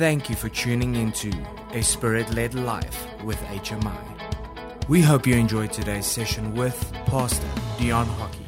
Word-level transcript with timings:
Thank 0.00 0.30
you 0.30 0.34
for 0.34 0.48
tuning 0.48 0.94
into 0.96 1.30
A 1.72 1.82
Spirit 1.82 2.32
Led 2.32 2.54
Life 2.54 3.06
with 3.22 3.36
HMI. 3.42 4.88
We 4.88 5.02
hope 5.02 5.26
you 5.26 5.34
enjoyed 5.34 5.74
today's 5.74 6.06
session 6.06 6.54
with 6.54 6.90
Pastor 7.04 7.46
Dion 7.78 8.06
Hockey. 8.06 8.46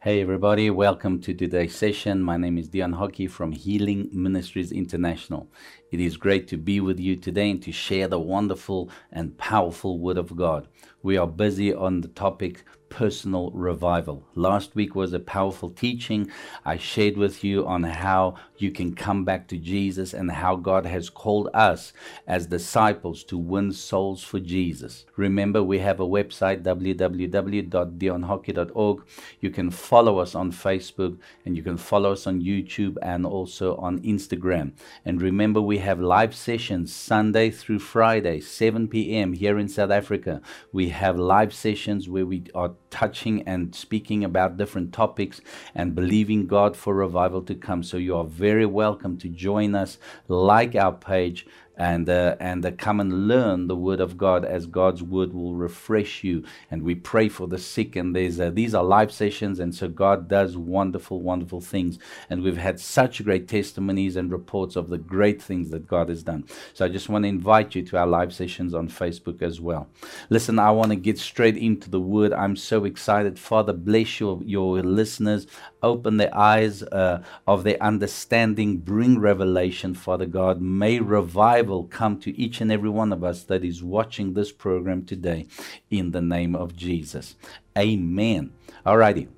Hey 0.00 0.20
everybody, 0.20 0.68
welcome 0.68 1.22
to 1.22 1.32
today's 1.32 1.74
session. 1.74 2.22
My 2.22 2.36
name 2.36 2.58
is 2.58 2.68
Dion 2.68 2.92
Hockey 2.92 3.26
from 3.26 3.52
Healing 3.52 4.10
Ministries 4.12 4.72
International. 4.72 5.50
It 5.90 6.00
is 6.00 6.18
great 6.18 6.48
to 6.48 6.58
be 6.58 6.80
with 6.80 7.00
you 7.00 7.16
today 7.16 7.50
and 7.52 7.62
to 7.62 7.72
share 7.72 8.06
the 8.06 8.20
wonderful 8.20 8.90
and 9.10 9.38
powerful 9.38 9.98
Word 9.98 10.18
of 10.18 10.36
God. 10.36 10.68
We 11.02 11.16
are 11.16 11.26
busy 11.26 11.72
on 11.72 12.02
the 12.02 12.08
topic 12.08 12.62
personal 12.94 13.50
revival. 13.50 14.22
Last 14.36 14.76
week 14.76 14.94
was 14.94 15.12
a 15.12 15.18
powerful 15.18 15.68
teaching. 15.68 16.30
I 16.64 16.76
shared 16.76 17.16
with 17.16 17.42
you 17.42 17.66
on 17.66 17.82
how 17.82 18.36
you 18.56 18.70
can 18.70 18.94
come 18.94 19.24
back 19.24 19.48
to 19.48 19.58
Jesus 19.58 20.14
and 20.14 20.30
how 20.30 20.54
God 20.54 20.86
has 20.86 21.10
called 21.10 21.48
us 21.52 21.92
as 22.28 22.46
disciples 22.46 23.24
to 23.24 23.36
win 23.36 23.72
souls 23.72 24.22
for 24.22 24.38
Jesus. 24.38 25.06
Remember, 25.16 25.60
we 25.60 25.80
have 25.80 25.98
a 25.98 26.06
website 26.06 26.62
www.dionhockey.org. 26.62 29.02
You 29.40 29.50
can 29.50 29.72
follow 29.72 30.18
us 30.18 30.36
on 30.36 30.52
Facebook 30.52 31.18
and 31.44 31.56
you 31.56 31.64
can 31.64 31.76
follow 31.76 32.12
us 32.12 32.28
on 32.28 32.42
YouTube 32.42 32.96
and 33.02 33.26
also 33.26 33.74
on 33.76 33.98
Instagram. 34.02 34.70
And 35.04 35.20
remember, 35.20 35.60
we 35.60 35.78
have 35.78 35.98
live 35.98 36.36
sessions 36.36 36.94
Sunday 36.94 37.50
through 37.50 37.80
Friday, 37.80 38.38
7 38.38 38.86
p.m. 38.86 39.32
here 39.32 39.58
in 39.58 39.68
South 39.68 39.90
Africa. 39.90 40.40
We 40.72 40.90
have 40.90 41.18
live 41.18 41.52
sessions 41.52 42.08
where 42.08 42.24
we 42.24 42.44
are 42.54 42.74
touching 42.90 43.42
and 43.42 43.74
speaking 43.74 44.24
about 44.24 44.56
different 44.56 44.92
topics 44.92 45.40
and 45.74 45.94
believing 45.94 46.46
God 46.46 46.76
for 46.76 46.94
revival 46.94 47.42
to 47.42 47.54
come. 47.54 47.82
So 47.82 47.96
you 47.96 48.16
are 48.16 48.24
very 48.24 48.66
welcome 48.66 49.16
to 49.18 49.28
join 49.28 49.74
us, 49.74 49.98
like 50.28 50.74
our 50.74 50.92
page, 50.92 51.46
and 51.76 52.08
uh, 52.08 52.36
and 52.40 52.64
uh, 52.64 52.70
come 52.78 53.00
and 53.00 53.26
learn 53.28 53.66
the 53.66 53.76
word 53.76 54.00
of 54.00 54.16
God 54.16 54.44
as 54.44 54.66
God's 54.66 55.02
word 55.02 55.32
will 55.32 55.54
refresh 55.54 56.22
you. 56.22 56.44
And 56.70 56.82
we 56.82 56.94
pray 56.94 57.28
for 57.28 57.48
the 57.48 57.58
sick. 57.58 57.96
And 57.96 58.14
there's 58.14 58.38
uh, 58.40 58.50
these 58.50 58.74
are 58.74 58.84
live 58.84 59.12
sessions, 59.12 59.60
and 59.60 59.74
so 59.74 59.88
God 59.88 60.28
does 60.28 60.56
wonderful, 60.56 61.20
wonderful 61.20 61.60
things. 61.60 61.98
And 62.30 62.42
we've 62.42 62.56
had 62.56 62.80
such 62.80 63.24
great 63.24 63.48
testimonies 63.48 64.16
and 64.16 64.30
reports 64.30 64.76
of 64.76 64.88
the 64.88 64.98
great 64.98 65.42
things 65.42 65.70
that 65.70 65.86
God 65.86 66.08
has 66.08 66.22
done. 66.22 66.44
So 66.72 66.84
I 66.84 66.88
just 66.88 67.08
want 67.08 67.24
to 67.24 67.28
invite 67.28 67.74
you 67.74 67.82
to 67.82 67.98
our 67.98 68.06
live 68.06 68.32
sessions 68.32 68.74
on 68.74 68.88
Facebook 68.88 69.42
as 69.42 69.60
well. 69.60 69.88
Listen, 70.30 70.58
I 70.58 70.70
want 70.70 70.90
to 70.90 70.96
get 70.96 71.18
straight 71.18 71.56
into 71.56 71.90
the 71.90 72.00
word. 72.00 72.32
I'm 72.32 72.56
so 72.56 72.84
excited. 72.84 73.38
Father, 73.38 73.72
bless 73.72 74.20
your 74.20 74.40
your 74.44 74.80
listeners. 74.82 75.46
Open 75.84 76.16
the 76.16 76.34
eyes 76.34 76.82
uh, 76.82 77.22
of 77.46 77.62
their 77.62 77.80
understanding. 77.82 78.78
Bring 78.78 79.18
revelation, 79.18 79.92
Father 79.92 80.24
God. 80.24 80.62
May 80.62 80.98
revival 80.98 81.84
come 81.84 82.18
to 82.20 82.34
each 82.40 82.62
and 82.62 82.72
every 82.72 82.88
one 82.88 83.12
of 83.12 83.22
us 83.22 83.42
that 83.44 83.62
is 83.62 83.84
watching 83.84 84.32
this 84.32 84.50
program 84.50 85.04
today 85.04 85.46
in 85.90 86.12
the 86.12 86.22
name 86.22 86.56
of 86.56 86.74
Jesus. 86.74 87.36
Amen. 87.76 88.52
Alrighty. 88.86 89.28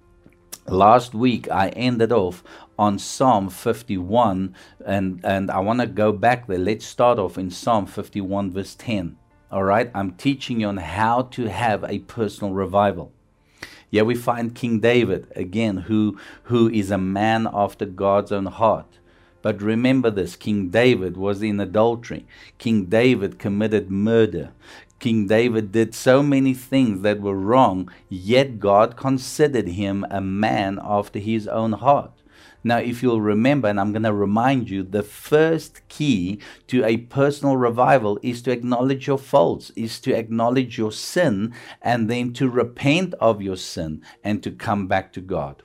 Last 0.68 1.14
week 1.14 1.50
I 1.50 1.70
ended 1.70 2.12
off 2.12 2.44
on 2.78 3.00
Psalm 3.00 3.50
51 3.50 4.54
and, 4.84 5.20
and 5.24 5.50
I 5.50 5.58
want 5.58 5.80
to 5.80 5.86
go 5.88 6.12
back 6.12 6.46
there. 6.46 6.58
Let's 6.58 6.86
start 6.86 7.18
off 7.18 7.38
in 7.38 7.50
Psalm 7.50 7.86
51 7.86 8.52
verse 8.52 8.76
10. 8.76 9.16
All 9.50 9.64
right, 9.64 9.90
I'm 9.94 10.12
teaching 10.12 10.60
you 10.60 10.68
on 10.68 10.76
how 10.76 11.22
to 11.22 11.48
have 11.48 11.84
a 11.84 12.00
personal 12.00 12.52
revival. 12.52 13.12
Yeah, 13.90 14.02
we 14.02 14.14
find 14.14 14.54
King 14.54 14.80
David 14.80 15.26
again, 15.36 15.78
who 15.88 16.18
who 16.44 16.68
is 16.68 16.90
a 16.90 16.98
man 16.98 17.48
after 17.52 17.86
God's 17.86 18.32
own 18.32 18.46
heart. 18.46 18.98
But 19.42 19.62
remember 19.62 20.10
this 20.10 20.34
King 20.34 20.70
David 20.70 21.16
was 21.16 21.42
in 21.42 21.60
adultery, 21.60 22.26
King 22.58 22.86
David 22.86 23.38
committed 23.38 23.90
murder. 23.90 24.50
King 24.98 25.26
David 25.26 25.72
did 25.72 25.94
so 25.94 26.22
many 26.22 26.54
things 26.54 27.02
that 27.02 27.20
were 27.20 27.36
wrong, 27.36 27.90
yet 28.08 28.58
God 28.58 28.96
considered 28.96 29.68
him 29.68 30.06
a 30.10 30.20
man 30.20 30.80
after 30.82 31.18
his 31.18 31.46
own 31.46 31.72
heart. 31.72 32.12
Now, 32.66 32.78
if 32.78 33.00
you'll 33.00 33.20
remember, 33.20 33.68
and 33.68 33.78
I'm 33.78 33.92
going 33.92 34.02
to 34.02 34.12
remind 34.12 34.68
you, 34.68 34.82
the 34.82 35.04
first 35.04 35.86
key 35.88 36.40
to 36.66 36.84
a 36.84 36.96
personal 36.96 37.56
revival 37.56 38.18
is 38.24 38.42
to 38.42 38.50
acknowledge 38.50 39.06
your 39.06 39.18
faults, 39.18 39.70
is 39.76 40.00
to 40.00 40.12
acknowledge 40.12 40.76
your 40.76 40.90
sin, 40.90 41.54
and 41.80 42.10
then 42.10 42.32
to 42.32 42.50
repent 42.50 43.14
of 43.20 43.40
your 43.40 43.56
sin 43.56 44.02
and 44.24 44.42
to 44.42 44.50
come 44.50 44.88
back 44.88 45.12
to 45.12 45.20
God. 45.20 45.62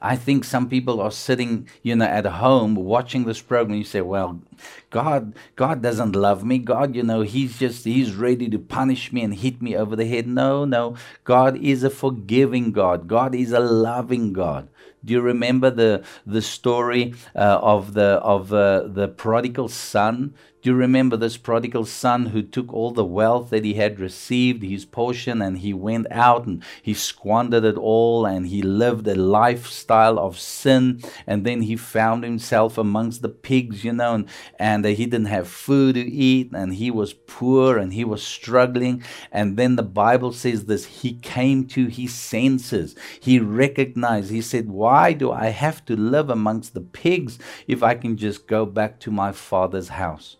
I 0.00 0.16
think 0.16 0.42
some 0.42 0.68
people 0.68 1.00
are 1.00 1.12
sitting, 1.12 1.68
you 1.82 1.94
know, 1.94 2.06
at 2.06 2.26
home 2.26 2.74
watching 2.74 3.22
this 3.22 3.40
program. 3.40 3.78
You 3.78 3.84
say, 3.84 4.00
well, 4.00 4.42
God, 4.90 5.34
God 5.56 5.82
doesn't 5.82 6.14
love 6.14 6.44
me. 6.44 6.58
God, 6.58 6.94
you 6.94 7.02
know, 7.02 7.22
He's 7.22 7.58
just, 7.58 7.84
He's 7.84 8.14
ready 8.14 8.48
to 8.48 8.58
punish 8.58 9.12
me 9.12 9.22
and 9.22 9.34
hit 9.34 9.62
me 9.62 9.76
over 9.76 9.96
the 9.96 10.06
head. 10.06 10.26
No, 10.26 10.64
no. 10.64 10.96
God 11.24 11.56
is 11.56 11.82
a 11.82 11.90
forgiving 11.90 12.72
God. 12.72 13.08
God 13.08 13.34
is 13.34 13.52
a 13.52 13.60
loving 13.60 14.32
God. 14.32 14.68
Do 15.04 15.14
you 15.14 15.20
remember 15.20 15.70
the 15.70 16.04
the 16.24 16.42
story 16.42 17.14
uh, 17.34 17.58
of 17.60 17.94
the 17.94 18.20
of 18.22 18.52
uh, 18.52 18.86
the 18.86 19.08
prodigal 19.08 19.68
son? 19.68 20.34
Do 20.62 20.70
you 20.70 20.76
remember 20.76 21.16
this 21.16 21.36
prodigal 21.36 21.86
son 21.86 22.26
who 22.26 22.40
took 22.40 22.72
all 22.72 22.92
the 22.92 23.04
wealth 23.04 23.50
that 23.50 23.64
he 23.64 23.74
had 23.74 23.98
received, 23.98 24.62
his 24.62 24.84
portion, 24.84 25.42
and 25.42 25.58
he 25.58 25.74
went 25.74 26.06
out 26.12 26.46
and 26.46 26.62
he 26.80 26.94
squandered 26.94 27.64
it 27.64 27.76
all 27.76 28.24
and 28.24 28.46
he 28.46 28.62
lived 28.62 29.08
a 29.08 29.16
lifestyle 29.16 30.20
of 30.20 30.38
sin. 30.38 31.02
And 31.26 31.44
then 31.44 31.62
he 31.62 31.74
found 31.74 32.22
himself 32.22 32.78
amongst 32.78 33.22
the 33.22 33.28
pigs, 33.28 33.82
you 33.82 33.92
know, 33.92 34.14
and, 34.14 34.28
and 34.58 34.84
he 34.84 35.06
didn't 35.06 35.26
have 35.26 35.48
food 35.48 35.94
to 35.94 36.00
eat 36.00 36.50
and 36.52 36.74
he 36.74 36.90
was 36.90 37.12
poor 37.12 37.78
and 37.78 37.92
he 37.92 38.04
was 38.04 38.22
struggling. 38.22 39.02
And 39.30 39.56
then 39.56 39.76
the 39.76 39.82
Bible 39.82 40.32
says 40.32 40.64
this 40.64 40.84
he 40.84 41.14
came 41.14 41.66
to 41.68 41.86
his 41.86 42.14
senses. 42.14 42.94
He 43.20 43.38
recognized, 43.38 44.30
he 44.30 44.42
said, 44.42 44.68
Why 44.68 45.12
do 45.12 45.30
I 45.32 45.46
have 45.46 45.84
to 45.86 45.96
live 45.96 46.30
amongst 46.30 46.74
the 46.74 46.80
pigs 46.80 47.38
if 47.66 47.82
I 47.82 47.94
can 47.94 48.16
just 48.16 48.46
go 48.46 48.66
back 48.66 49.00
to 49.00 49.10
my 49.10 49.32
father's 49.32 49.88
house? 49.88 50.36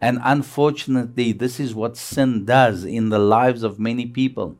And 0.00 0.18
unfortunately, 0.22 1.32
this 1.32 1.58
is 1.58 1.74
what 1.74 1.96
sin 1.96 2.44
does 2.44 2.84
in 2.84 3.08
the 3.08 3.18
lives 3.18 3.62
of 3.62 3.78
many 3.78 4.06
people. 4.06 4.58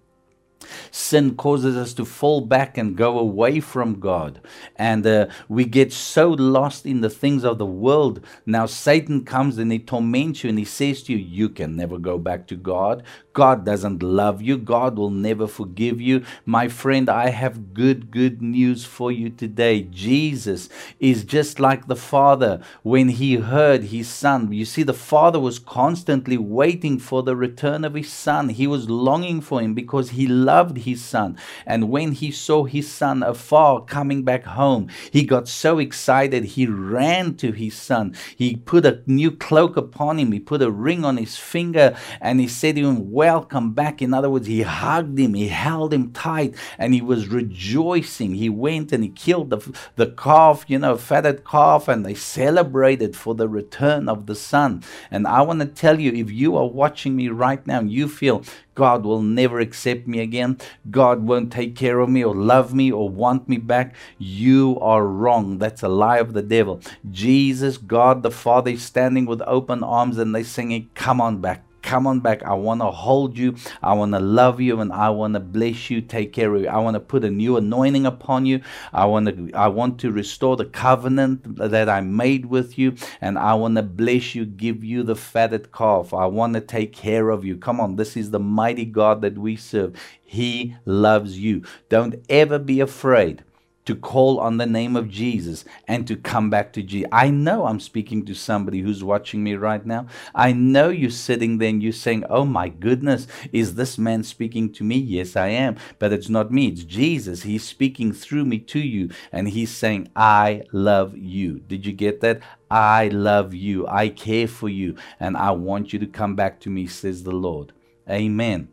Sin 0.90 1.36
causes 1.36 1.76
us 1.76 1.94
to 1.94 2.04
fall 2.04 2.40
back 2.40 2.78
and 2.78 2.96
go 2.96 3.18
away 3.18 3.60
from 3.60 4.00
God. 4.00 4.40
And 4.76 5.06
uh, 5.06 5.26
we 5.48 5.64
get 5.64 5.92
so 5.92 6.30
lost 6.30 6.86
in 6.86 7.00
the 7.00 7.10
things 7.10 7.44
of 7.44 7.58
the 7.58 7.66
world. 7.66 8.20
Now, 8.44 8.66
Satan 8.66 9.24
comes 9.24 9.58
and 9.58 9.70
he 9.72 9.78
torments 9.78 10.44
you 10.44 10.50
and 10.50 10.58
he 10.58 10.64
says 10.64 11.02
to 11.04 11.12
you, 11.12 11.18
You 11.18 11.48
can 11.48 11.76
never 11.76 11.98
go 11.98 12.18
back 12.18 12.46
to 12.48 12.56
God. 12.56 13.02
God 13.36 13.66
doesn't 13.66 14.02
love 14.02 14.40
you. 14.40 14.56
God 14.56 14.96
will 14.96 15.10
never 15.10 15.46
forgive 15.46 16.00
you. 16.00 16.24
My 16.46 16.68
friend, 16.68 17.10
I 17.10 17.28
have 17.28 17.74
good, 17.74 18.10
good 18.10 18.40
news 18.40 18.86
for 18.86 19.12
you 19.12 19.28
today. 19.28 19.82
Jesus 19.82 20.70
is 21.00 21.22
just 21.22 21.60
like 21.60 21.86
the 21.86 21.96
Father 21.96 22.62
when 22.82 23.10
he 23.10 23.34
heard 23.34 23.82
his 23.84 24.08
Son. 24.08 24.50
You 24.50 24.64
see, 24.64 24.82
the 24.84 24.94
Father 24.94 25.38
was 25.38 25.58
constantly 25.58 26.38
waiting 26.38 26.98
for 26.98 27.22
the 27.22 27.36
return 27.36 27.84
of 27.84 27.92
his 27.92 28.10
Son. 28.10 28.48
He 28.48 28.66
was 28.66 28.88
longing 28.88 29.42
for 29.42 29.60
him 29.60 29.74
because 29.74 30.12
he 30.12 30.26
loved 30.26 30.78
his 30.78 31.04
Son. 31.04 31.36
And 31.66 31.90
when 31.90 32.12
he 32.12 32.30
saw 32.30 32.64
his 32.64 32.90
Son 32.90 33.22
afar 33.22 33.84
coming 33.84 34.22
back 34.22 34.44
home, 34.44 34.88
he 35.10 35.26
got 35.26 35.46
so 35.46 35.78
excited. 35.78 36.44
He 36.56 36.66
ran 36.66 37.34
to 37.34 37.52
his 37.52 37.74
Son. 37.74 38.16
He 38.34 38.56
put 38.56 38.86
a 38.86 39.02
new 39.04 39.30
cloak 39.30 39.76
upon 39.76 40.18
him. 40.18 40.32
He 40.32 40.40
put 40.40 40.62
a 40.62 40.70
ring 40.70 41.04
on 41.04 41.18
his 41.18 41.36
finger 41.36 41.94
and 42.22 42.40
he 42.40 42.48
said 42.48 42.76
to 42.76 42.88
him, 42.88 43.10
welcome 43.26 43.72
back. 43.72 44.00
In 44.00 44.14
other 44.14 44.30
words, 44.30 44.46
he 44.46 44.62
hugged 44.62 45.18
him, 45.18 45.34
he 45.34 45.48
held 45.48 45.92
him 45.92 46.12
tight, 46.12 46.54
and 46.78 46.94
he 46.94 47.02
was 47.02 47.26
rejoicing. 47.26 48.36
He 48.36 48.48
went 48.48 48.92
and 48.92 49.02
he 49.02 49.10
killed 49.10 49.50
the, 49.50 49.60
the 49.96 50.06
calf, 50.06 50.64
you 50.68 50.78
know, 50.78 50.96
fatted 50.96 51.44
calf, 51.44 51.88
and 51.88 52.06
they 52.06 52.14
celebrated 52.14 53.16
for 53.16 53.34
the 53.34 53.48
return 53.48 54.08
of 54.08 54.26
the 54.26 54.36
son. 54.36 54.84
And 55.10 55.26
I 55.26 55.42
want 55.42 55.58
to 55.58 55.66
tell 55.66 55.98
you, 55.98 56.12
if 56.12 56.30
you 56.30 56.56
are 56.56 56.68
watching 56.68 57.16
me 57.16 57.28
right 57.28 57.66
now 57.66 57.80
and 57.80 57.90
you 57.90 58.06
feel 58.06 58.44
God 58.76 59.04
will 59.04 59.22
never 59.22 59.58
accept 59.58 60.06
me 60.06 60.20
again, 60.20 60.58
God 60.88 61.24
won't 61.24 61.50
take 61.50 61.74
care 61.74 61.98
of 61.98 62.08
me 62.08 62.22
or 62.22 62.34
love 62.34 62.74
me 62.74 62.92
or 62.92 63.08
want 63.08 63.48
me 63.48 63.56
back, 63.56 63.96
you 64.18 64.78
are 64.80 65.04
wrong. 65.04 65.58
That's 65.58 65.82
a 65.82 65.88
lie 65.88 66.18
of 66.18 66.32
the 66.32 66.42
devil. 66.42 66.80
Jesus, 67.10 67.76
God 67.76 68.22
the 68.22 68.30
Father, 68.30 68.70
is 68.70 68.84
standing 68.84 69.26
with 69.26 69.42
open 69.48 69.82
arms 69.82 70.16
and 70.16 70.32
they're 70.32 70.44
singing, 70.44 70.90
Come 70.94 71.20
on 71.20 71.40
back 71.40 71.65
Come 71.86 72.08
on 72.08 72.18
back. 72.18 72.42
I 72.42 72.52
want 72.54 72.80
to 72.80 72.90
hold 72.90 73.38
you. 73.38 73.54
I 73.80 73.92
want 73.92 74.12
to 74.12 74.18
love 74.18 74.60
you 74.60 74.80
and 74.80 74.92
I 74.92 75.08
want 75.10 75.34
to 75.34 75.40
bless 75.40 75.88
you, 75.88 76.00
take 76.00 76.32
care 76.32 76.52
of 76.52 76.62
you. 76.62 76.66
I 76.66 76.78
want 76.78 76.94
to 76.94 77.00
put 77.00 77.22
a 77.22 77.30
new 77.30 77.56
anointing 77.56 78.04
upon 78.04 78.44
you. 78.44 78.60
I 78.92 79.04
want 79.04 79.28
to 79.28 79.56
I 79.56 79.68
want 79.68 80.00
to 80.00 80.10
restore 80.10 80.56
the 80.56 80.64
covenant 80.64 81.56
that 81.58 81.88
I 81.88 82.00
made 82.00 82.46
with 82.46 82.76
you 82.76 82.96
and 83.20 83.38
I 83.38 83.54
want 83.54 83.76
to 83.76 83.84
bless 83.84 84.34
you, 84.34 84.44
give 84.44 84.82
you 84.82 85.04
the 85.04 85.14
fatted 85.14 85.70
calf. 85.70 86.12
I 86.12 86.26
want 86.26 86.54
to 86.54 86.60
take 86.60 86.92
care 86.92 87.30
of 87.30 87.44
you. 87.44 87.56
Come 87.56 87.80
on, 87.80 87.94
this 87.94 88.16
is 88.16 88.32
the 88.32 88.40
mighty 88.40 88.84
God 88.84 89.22
that 89.22 89.38
we 89.38 89.54
serve. 89.54 89.94
He 90.24 90.74
loves 90.86 91.38
you. 91.38 91.62
Don't 91.88 92.16
ever 92.28 92.58
be 92.58 92.80
afraid 92.80 93.44
to 93.86 93.94
call 93.94 94.38
on 94.40 94.58
the 94.58 94.66
name 94.66 94.96
of 94.96 95.08
Jesus 95.08 95.64
and 95.88 96.06
to 96.06 96.16
come 96.16 96.50
back 96.50 96.72
to 96.74 96.82
Jesus. 96.82 97.08
I 97.12 97.30
know 97.30 97.66
I'm 97.66 97.80
speaking 97.80 98.24
to 98.26 98.34
somebody 98.34 98.80
who's 98.80 99.02
watching 99.02 99.42
me 99.42 99.54
right 99.54 99.84
now. 99.84 100.06
I 100.34 100.52
know 100.52 100.90
you're 100.90 101.10
sitting 101.10 101.58
there 101.58 101.70
and 101.70 101.82
you're 101.82 101.92
saying, 101.92 102.24
Oh 102.28 102.44
my 102.44 102.68
goodness, 102.68 103.26
is 103.52 103.76
this 103.76 103.96
man 103.96 104.24
speaking 104.24 104.72
to 104.74 104.84
me? 104.84 104.96
Yes, 104.98 105.36
I 105.36 105.48
am. 105.48 105.76
But 105.98 106.12
it's 106.12 106.28
not 106.28 106.50
me, 106.50 106.68
it's 106.68 106.84
Jesus. 106.84 107.42
He's 107.42 107.64
speaking 107.64 108.12
through 108.12 108.44
me 108.44 108.58
to 108.58 108.80
you 108.80 109.10
and 109.32 109.48
he's 109.48 109.70
saying, 109.70 110.10
I 110.14 110.64
love 110.72 111.16
you. 111.16 111.60
Did 111.60 111.86
you 111.86 111.92
get 111.92 112.20
that? 112.20 112.40
I 112.70 113.08
love 113.08 113.54
you. 113.54 113.86
I 113.86 114.08
care 114.08 114.48
for 114.48 114.68
you. 114.68 114.96
And 115.20 115.36
I 115.36 115.52
want 115.52 115.92
you 115.92 115.98
to 116.00 116.06
come 116.06 116.34
back 116.34 116.60
to 116.60 116.70
me, 116.70 116.86
says 116.86 117.22
the 117.22 117.32
Lord. 117.32 117.72
Amen. 118.10 118.68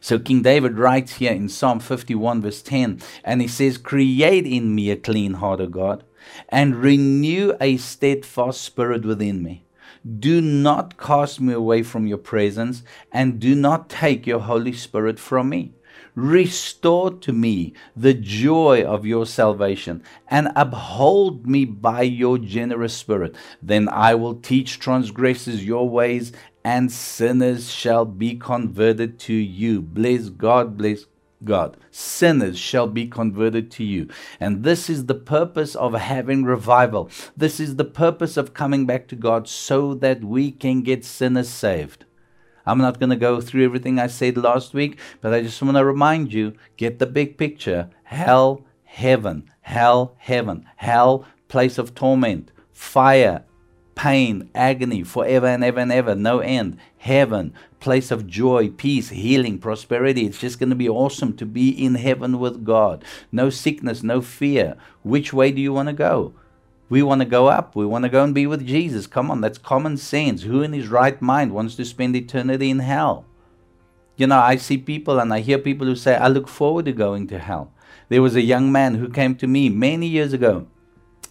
So 0.00 0.18
King 0.18 0.42
David 0.42 0.78
writes 0.78 1.14
here 1.14 1.32
in 1.32 1.48
Psalm 1.48 1.80
51, 1.80 2.42
verse 2.42 2.62
10, 2.62 3.00
and 3.24 3.40
he 3.40 3.48
says, 3.48 3.78
Create 3.78 4.46
in 4.46 4.74
me 4.74 4.90
a 4.90 4.96
clean 4.96 5.34
heart, 5.34 5.60
O 5.60 5.66
God, 5.66 6.04
and 6.48 6.76
renew 6.76 7.54
a 7.60 7.76
steadfast 7.76 8.62
spirit 8.62 9.04
within 9.04 9.42
me. 9.42 9.64
Do 10.18 10.42
not 10.42 10.98
cast 10.98 11.40
me 11.40 11.54
away 11.54 11.82
from 11.82 12.06
your 12.06 12.18
presence, 12.18 12.82
and 13.10 13.40
do 13.40 13.54
not 13.54 13.88
take 13.88 14.26
your 14.26 14.40
Holy 14.40 14.74
Spirit 14.74 15.18
from 15.18 15.48
me. 15.48 15.72
Restore 16.14 17.10
to 17.10 17.32
me 17.32 17.72
the 17.96 18.14
joy 18.14 18.84
of 18.84 19.06
your 19.06 19.26
salvation, 19.26 20.02
and 20.28 20.52
uphold 20.54 21.46
me 21.46 21.64
by 21.64 22.02
your 22.02 22.38
generous 22.38 22.94
spirit. 22.94 23.34
Then 23.62 23.88
I 23.88 24.14
will 24.14 24.34
teach 24.36 24.78
transgressors 24.78 25.64
your 25.64 25.88
ways, 25.88 26.32
and 26.64 26.90
sinners 26.90 27.70
shall 27.70 28.04
be 28.06 28.34
converted 28.34 29.18
to 29.20 29.34
you. 29.34 29.82
Bless 29.82 30.30
God, 30.30 30.78
bless 30.78 31.04
God. 31.44 31.76
Sinners 31.90 32.58
shall 32.58 32.86
be 32.86 33.06
converted 33.06 33.70
to 33.72 33.84
you. 33.84 34.08
And 34.40 34.64
this 34.64 34.88
is 34.88 35.06
the 35.06 35.14
purpose 35.14 35.74
of 35.74 35.92
having 35.92 36.44
revival. 36.44 37.10
This 37.36 37.60
is 37.60 37.76
the 37.76 37.84
purpose 37.84 38.38
of 38.38 38.54
coming 38.54 38.86
back 38.86 39.08
to 39.08 39.16
God 39.16 39.46
so 39.46 39.94
that 39.94 40.24
we 40.24 40.50
can 40.50 40.80
get 40.82 41.04
sinners 41.04 41.50
saved. 41.50 42.06
I'm 42.66 42.78
not 42.78 42.98
going 42.98 43.10
to 43.10 43.16
go 43.16 43.42
through 43.42 43.64
everything 43.64 43.98
I 43.98 44.06
said 44.06 44.38
last 44.38 44.72
week, 44.72 44.98
but 45.20 45.34
I 45.34 45.42
just 45.42 45.60
want 45.60 45.76
to 45.76 45.84
remind 45.84 46.32
you 46.32 46.54
get 46.78 46.98
the 46.98 47.06
big 47.06 47.36
picture. 47.36 47.90
Hell, 48.04 48.64
heaven, 48.84 49.50
hell, 49.60 50.14
heaven, 50.18 50.64
hell, 50.76 51.26
place 51.48 51.76
of 51.76 51.94
torment, 51.94 52.52
fire, 52.72 53.44
pain, 53.94 54.50
agony, 54.54 55.02
forever 55.02 55.46
and 55.46 55.62
ever 55.64 55.80
and 55.80 55.92
ever, 55.92 56.14
no 56.14 56.40
end. 56.40 56.78
Heaven, 56.98 57.52
place 57.80 58.10
of 58.10 58.26
joy, 58.26 58.70
peace, 58.70 59.10
healing, 59.10 59.58
prosperity. 59.58 60.26
It's 60.26 60.40
just 60.40 60.58
going 60.58 60.70
to 60.70 60.76
be 60.76 60.88
awesome 60.88 61.36
to 61.36 61.46
be 61.46 61.70
in 61.70 61.96
heaven 61.96 62.38
with 62.38 62.64
God. 62.64 63.04
No 63.30 63.50
sickness, 63.50 64.02
no 64.02 64.20
fear. 64.20 64.76
Which 65.02 65.32
way 65.32 65.52
do 65.52 65.60
you 65.60 65.72
want 65.72 65.88
to 65.88 65.92
go? 65.92 66.34
We 66.88 67.02
want 67.02 67.22
to 67.22 67.26
go 67.26 67.48
up. 67.48 67.74
We 67.74 67.86
want 67.86 68.04
to 68.04 68.08
go 68.08 68.22
and 68.22 68.34
be 68.34 68.46
with 68.46 68.66
Jesus. 68.66 69.06
Come 69.06 69.30
on, 69.30 69.40
that's 69.40 69.58
common 69.58 69.96
sense. 69.96 70.42
Who 70.42 70.62
in 70.62 70.72
his 70.72 70.88
right 70.88 71.20
mind 71.20 71.52
wants 71.52 71.76
to 71.76 71.84
spend 71.84 72.14
eternity 72.16 72.70
in 72.70 72.80
hell? 72.80 73.24
You 74.16 74.28
know, 74.28 74.38
I 74.38 74.56
see 74.56 74.78
people 74.78 75.18
and 75.18 75.32
I 75.32 75.40
hear 75.40 75.58
people 75.58 75.86
who 75.86 75.96
say, 75.96 76.14
I 76.16 76.28
look 76.28 76.46
forward 76.46 76.84
to 76.84 76.92
going 76.92 77.26
to 77.28 77.38
hell. 77.38 77.72
There 78.08 78.22
was 78.22 78.36
a 78.36 78.42
young 78.42 78.70
man 78.70 78.94
who 78.94 79.08
came 79.08 79.34
to 79.36 79.46
me 79.46 79.68
many 79.68 80.06
years 80.06 80.32
ago 80.32 80.68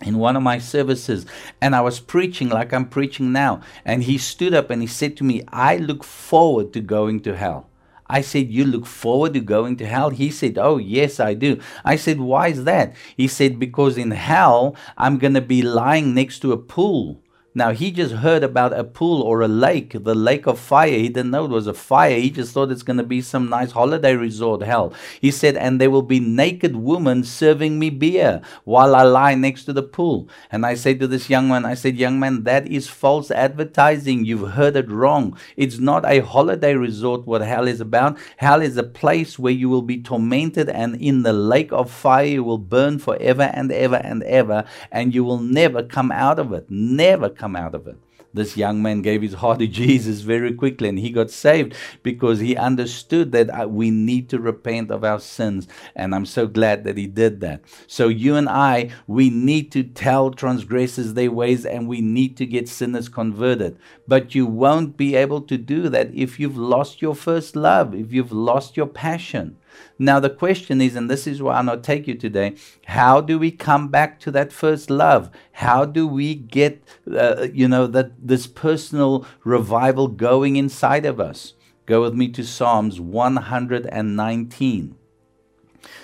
in 0.04 0.18
one 0.18 0.36
of 0.36 0.44
my 0.44 0.60
services 0.60 1.26
and 1.62 1.76
I 1.76 1.82
was 1.82 2.00
preaching 2.00 2.50
like 2.50 2.74
I'm 2.74 2.88
preaching 2.88 3.32
now. 3.32 3.62
And 3.86 4.04
he 4.04 4.18
stood 4.18 4.54
up 4.54 4.70
and 4.70 4.82
he 4.82 4.88
said 4.88 5.18
to 5.18 5.24
me, 5.24 5.44
I 5.48 5.78
look 5.78 6.04
forward 6.04 6.74
to 6.74 6.82
going 6.82 7.22
to 7.22 7.36
hell. 7.36 7.70
I 8.08 8.22
said, 8.22 8.52
You 8.52 8.66
look 8.66 8.86
forward 8.86 9.34
to 9.34 9.40
going 9.40 9.78
to 9.78 9.88
hell? 9.88 10.10
He 10.10 10.30
said, 10.30 10.58
Oh, 10.58 10.78
yes, 10.78 11.20
I 11.20 11.34
do. 11.34 11.60
I 11.84 11.96
said, 11.96 12.20
Why 12.20 12.50
is 12.50 12.66
that? 12.66 12.96
He 13.16 13.28
said, 13.28 13.58
Because 13.58 13.98
in 13.98 14.12
hell, 14.12 14.76
I'm 14.98 15.18
going 15.18 15.34
to 15.34 15.42
be 15.42 15.62
lying 15.62 16.14
next 16.14 16.40
to 16.40 16.52
a 16.52 16.58
pool 16.58 17.23
now, 17.56 17.72
he 17.72 17.92
just 17.92 18.16
heard 18.16 18.44
about 18.44 18.78
a 18.78 18.84
pool 18.84 19.22
or 19.22 19.42
a 19.42 19.48
lake, 19.48 19.92
the 20.04 20.16
lake 20.16 20.48
of 20.48 20.58
fire. 20.58 20.90
He 20.90 21.08
didn't 21.10 21.30
know 21.30 21.46
it 21.46 21.52
was 21.52 21.68
a 21.68 21.74
fire. 21.74 22.20
He 22.20 22.32
just 22.32 22.52
thought 22.52 22.72
it's 22.72 22.82
going 22.82 22.98
to 22.98 23.04
be 23.04 23.22
some 23.22 23.48
nice 23.48 23.72
holiday 23.72 24.16
resort 24.16 24.64
hell. 24.64 24.92
He 25.22 25.30
said, 25.30 25.56
and 25.58 25.80
there 25.80 25.92
will 25.92 26.02
be 26.02 26.20
naked 26.20 26.76
women 26.76 27.24
serving 27.24 27.78
me 27.78 27.92
beer 27.92 28.42
while 28.64 28.96
I 28.96 29.04
lie 29.04 29.36
next 29.36 29.66
to 29.66 29.74
the 29.74 29.84
pool. 29.84 30.28
And 30.52 30.66
I 30.66 30.74
said 30.74 31.00
to 31.02 31.08
this 31.08 31.30
young 31.30 31.48
man, 31.48 31.64
I 31.64 31.76
said, 31.76 31.96
young 31.96 32.20
man, 32.20 32.44
that 32.46 32.68
is 32.68 32.88
false 32.88 33.30
advertising. 33.30 34.26
You've 34.26 34.54
heard 34.54 34.76
it 34.76 34.90
wrong. 34.90 35.38
It's 35.56 35.78
not 35.78 36.10
a 36.10 36.22
holiday 36.22 36.74
resort 36.74 37.28
what 37.28 37.42
hell 37.42 37.68
is 37.68 37.82
about. 37.82 38.18
Hell 38.38 38.64
is 38.64 38.78
a 38.78 38.84
place 38.84 39.38
where 39.38 39.54
you 39.54 39.70
will 39.70 39.84
be 39.84 40.02
tormented 40.02 40.70
and 40.70 40.96
in 40.96 41.22
the 41.22 41.34
lake 41.34 41.72
of 41.72 41.92
fire 41.92 42.26
you 42.26 42.44
will 42.44 42.58
burn 42.58 42.98
forever 42.98 43.52
and 43.54 43.72
ever 43.72 43.98
and 43.98 44.24
ever. 44.24 44.66
And 44.92 45.14
you 45.14 45.24
will 45.24 45.40
never 45.40 45.84
come 45.84 46.12
out 46.12 46.40
of 46.40 46.52
it. 46.52 46.66
Never 46.72 47.30
out 47.56 47.76
of 47.76 47.88
it. 47.88 47.98
This 48.34 48.58
young 48.58 48.82
man 48.82 49.04
gave 49.04 49.22
his 49.22 49.36
heart 49.36 49.60
to 49.60 49.68
Jesus 49.84 50.22
very 50.22 50.54
quickly 50.54 50.90
and 50.90 50.98
he 50.98 51.12
got 51.12 51.30
saved 51.30 51.76
because 52.02 52.40
he 52.40 52.58
understood 52.58 53.32
that 53.32 53.50
uh, 53.50 53.68
we 53.68 53.92
need 53.92 54.28
to 54.30 54.40
repent 54.40 54.90
of 54.90 55.04
our 55.04 55.20
sins. 55.20 55.68
And 55.96 56.16
I'm 56.16 56.26
so 56.26 56.48
glad 56.48 56.84
that 56.84 56.98
he 56.98 57.06
did 57.06 57.42
that. 57.42 57.62
So, 57.86 58.08
you 58.08 58.36
and 58.36 58.50
I, 58.50 58.90
we 59.06 59.30
need 59.30 59.72
to 59.74 59.84
tell 59.84 60.32
transgressors 60.32 61.14
their 61.14 61.32
ways 61.32 61.66
and 61.66 61.88
we 61.88 62.02
need 62.02 62.36
to 62.38 62.46
get 62.46 62.68
sinners 62.68 63.08
converted. 63.08 63.78
But 64.08 64.34
you 64.34 64.48
won't 64.48 64.98
be 64.98 65.16
able 65.16 65.42
to 65.42 65.58
do 65.58 65.90
that 65.90 66.14
if 66.14 66.40
you've 66.40 66.58
lost 66.58 67.02
your 67.02 67.16
first 67.16 67.56
love, 67.56 67.94
if 67.94 68.12
you've 68.12 68.32
lost 68.32 68.76
your 68.76 68.88
passion. 68.88 69.58
Now, 70.00 70.20
the 70.20 70.30
question 70.30 70.82
is, 70.82 70.96
and 70.96 71.10
this 71.10 71.28
is 71.28 71.42
why 71.42 71.56
I'm 71.56 71.68
going 71.68 71.82
to 71.82 71.86
take 71.86 72.08
you 72.08 72.16
today 72.16 72.56
how 72.86 73.22
do 73.22 73.40
we 73.40 73.52
come 73.52 73.88
back 73.90 74.20
to 74.22 74.32
that 74.32 74.52
first 74.52 74.90
love? 74.90 75.30
How 75.54 75.86
do 75.86 76.08
we 76.08 76.36
get, 76.36 76.84
uh, 77.12 77.48
you 77.54 77.68
know, 77.68 77.88
that 77.88 78.12
this 78.28 78.48
personal 78.48 79.26
revival 79.44 80.08
going 80.08 80.56
inside 80.56 81.06
of 81.06 81.20
us? 81.20 81.54
Go 81.86 82.02
with 82.02 82.14
me 82.14 82.30
to 82.30 82.44
Psalms 82.44 83.00
119. 83.00 84.96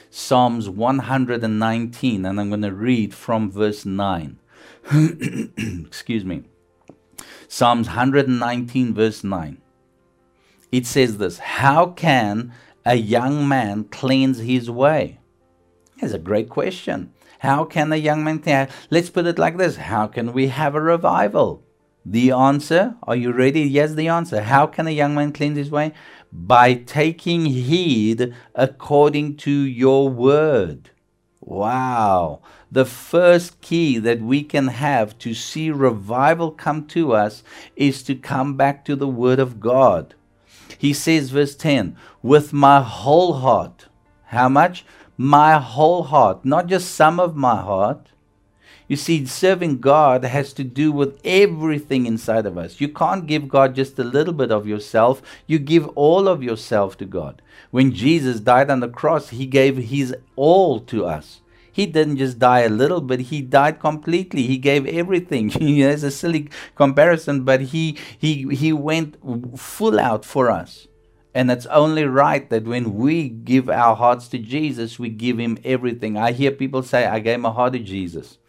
Psalms 0.09 0.69
119, 0.69 2.25
and 2.25 2.39
I'm 2.39 2.49
going 2.49 2.61
to 2.63 2.73
read 2.73 3.13
from 3.13 3.51
verse 3.51 3.85
9. 3.85 4.39
Excuse 5.85 6.25
me. 6.25 6.43
Psalms 7.47 7.87
119, 7.87 8.93
verse 8.93 9.23
9. 9.23 9.61
It 10.71 10.85
says 10.85 11.17
this 11.17 11.39
How 11.39 11.87
can 11.87 12.53
a 12.85 12.95
young 12.95 13.47
man 13.47 13.85
cleanse 13.85 14.39
his 14.39 14.69
way? 14.69 15.19
That's 15.99 16.13
a 16.13 16.19
great 16.19 16.49
question. 16.49 17.13
How 17.39 17.65
can 17.65 17.91
a 17.91 17.97
young 17.97 18.23
man? 18.23 18.69
Let's 18.89 19.09
put 19.09 19.25
it 19.25 19.39
like 19.39 19.57
this 19.57 19.77
How 19.77 20.07
can 20.07 20.33
we 20.33 20.47
have 20.47 20.75
a 20.75 20.81
revival? 20.81 21.63
The 22.05 22.31
answer, 22.31 22.95
are 23.03 23.15
you 23.15 23.31
ready? 23.31 23.61
Yes, 23.61 23.93
the 23.93 24.07
answer. 24.07 24.41
How 24.41 24.65
can 24.65 24.87
a 24.87 24.91
young 24.91 25.15
man 25.15 25.31
cleanse 25.33 25.57
his 25.57 25.69
way? 25.69 25.93
By 26.31 26.73
taking 26.73 27.45
heed 27.45 28.33
according 28.55 29.37
to 29.37 29.51
your 29.51 30.09
word. 30.09 30.91
Wow. 31.41 32.41
The 32.71 32.85
first 32.85 33.61
key 33.61 33.97
that 33.97 34.21
we 34.21 34.43
can 34.43 34.67
have 34.67 35.17
to 35.19 35.33
see 35.33 35.71
revival 35.71 36.51
come 36.51 36.85
to 36.87 37.13
us 37.13 37.43
is 37.75 38.03
to 38.03 38.15
come 38.15 38.55
back 38.55 38.85
to 38.85 38.95
the 38.95 39.07
Word 39.07 39.39
of 39.39 39.59
God. 39.59 40.13
He 40.79 40.93
says, 40.93 41.29
verse 41.29 41.55
10, 41.55 41.97
with 42.23 42.53
my 42.53 42.81
whole 42.81 43.33
heart. 43.33 43.87
How 44.27 44.47
much? 44.47 44.85
My 45.17 45.59
whole 45.59 46.03
heart, 46.03 46.45
not 46.45 46.67
just 46.67 46.95
some 46.95 47.19
of 47.19 47.35
my 47.35 47.57
heart. 47.57 48.07
You 48.87 48.95
see, 48.95 49.25
serving 49.25 49.81
God 49.81 50.23
has 50.23 50.53
to 50.53 50.63
do 50.63 50.93
with 50.93 51.19
everything 51.25 52.05
inside 52.05 52.45
of 52.45 52.57
us. 52.57 52.79
You 52.79 52.87
can't 52.87 53.27
give 53.27 53.49
God 53.49 53.75
just 53.75 53.99
a 53.99 54.05
little 54.05 54.33
bit 54.33 54.53
of 54.53 54.65
yourself, 54.65 55.21
you 55.45 55.59
give 55.59 55.85
all 55.89 56.29
of 56.29 56.41
yourself 56.41 56.97
to 56.99 57.05
God. 57.05 57.41
When 57.71 57.91
Jesus 57.91 58.39
died 58.39 58.71
on 58.71 58.79
the 58.79 58.87
cross, 58.87 59.29
he 59.29 59.45
gave 59.45 59.75
his 59.75 60.15
all 60.37 60.79
to 60.79 61.05
us 61.05 61.41
he 61.71 61.85
didn't 61.85 62.17
just 62.17 62.39
die 62.39 62.61
a 62.61 62.69
little, 62.69 63.01
but 63.01 63.19
he 63.19 63.41
died 63.41 63.79
completely. 63.79 64.43
He 64.43 64.57
gave 64.57 64.85
everything. 64.85 65.51
it's 65.55 66.03
a 66.03 66.11
silly 66.11 66.49
comparison, 66.75 67.43
but 67.43 67.61
he 67.61 67.97
he 68.17 68.55
he 68.55 68.73
went 68.73 69.17
full 69.57 69.99
out 69.99 70.25
for 70.25 70.49
us. 70.49 70.87
And 71.33 71.51
it's 71.51 71.67
only 71.67 72.05
right 72.05 72.49
that 72.49 72.65
when 72.65 72.95
we 72.95 73.29
give 73.29 73.69
our 73.69 73.95
hearts 73.95 74.27
to 74.29 74.39
Jesus, 74.39 74.97
we 74.97 75.09
give 75.09 75.37
him 75.37 75.57
everything. 75.63 76.17
I 76.17 76.31
hear 76.31 76.51
people 76.51 76.81
say, 76.81 77.05
I 77.05 77.19
gave 77.19 77.39
my 77.39 77.51
heart 77.51 77.73
to 77.73 77.79
Jesus. 77.79 78.39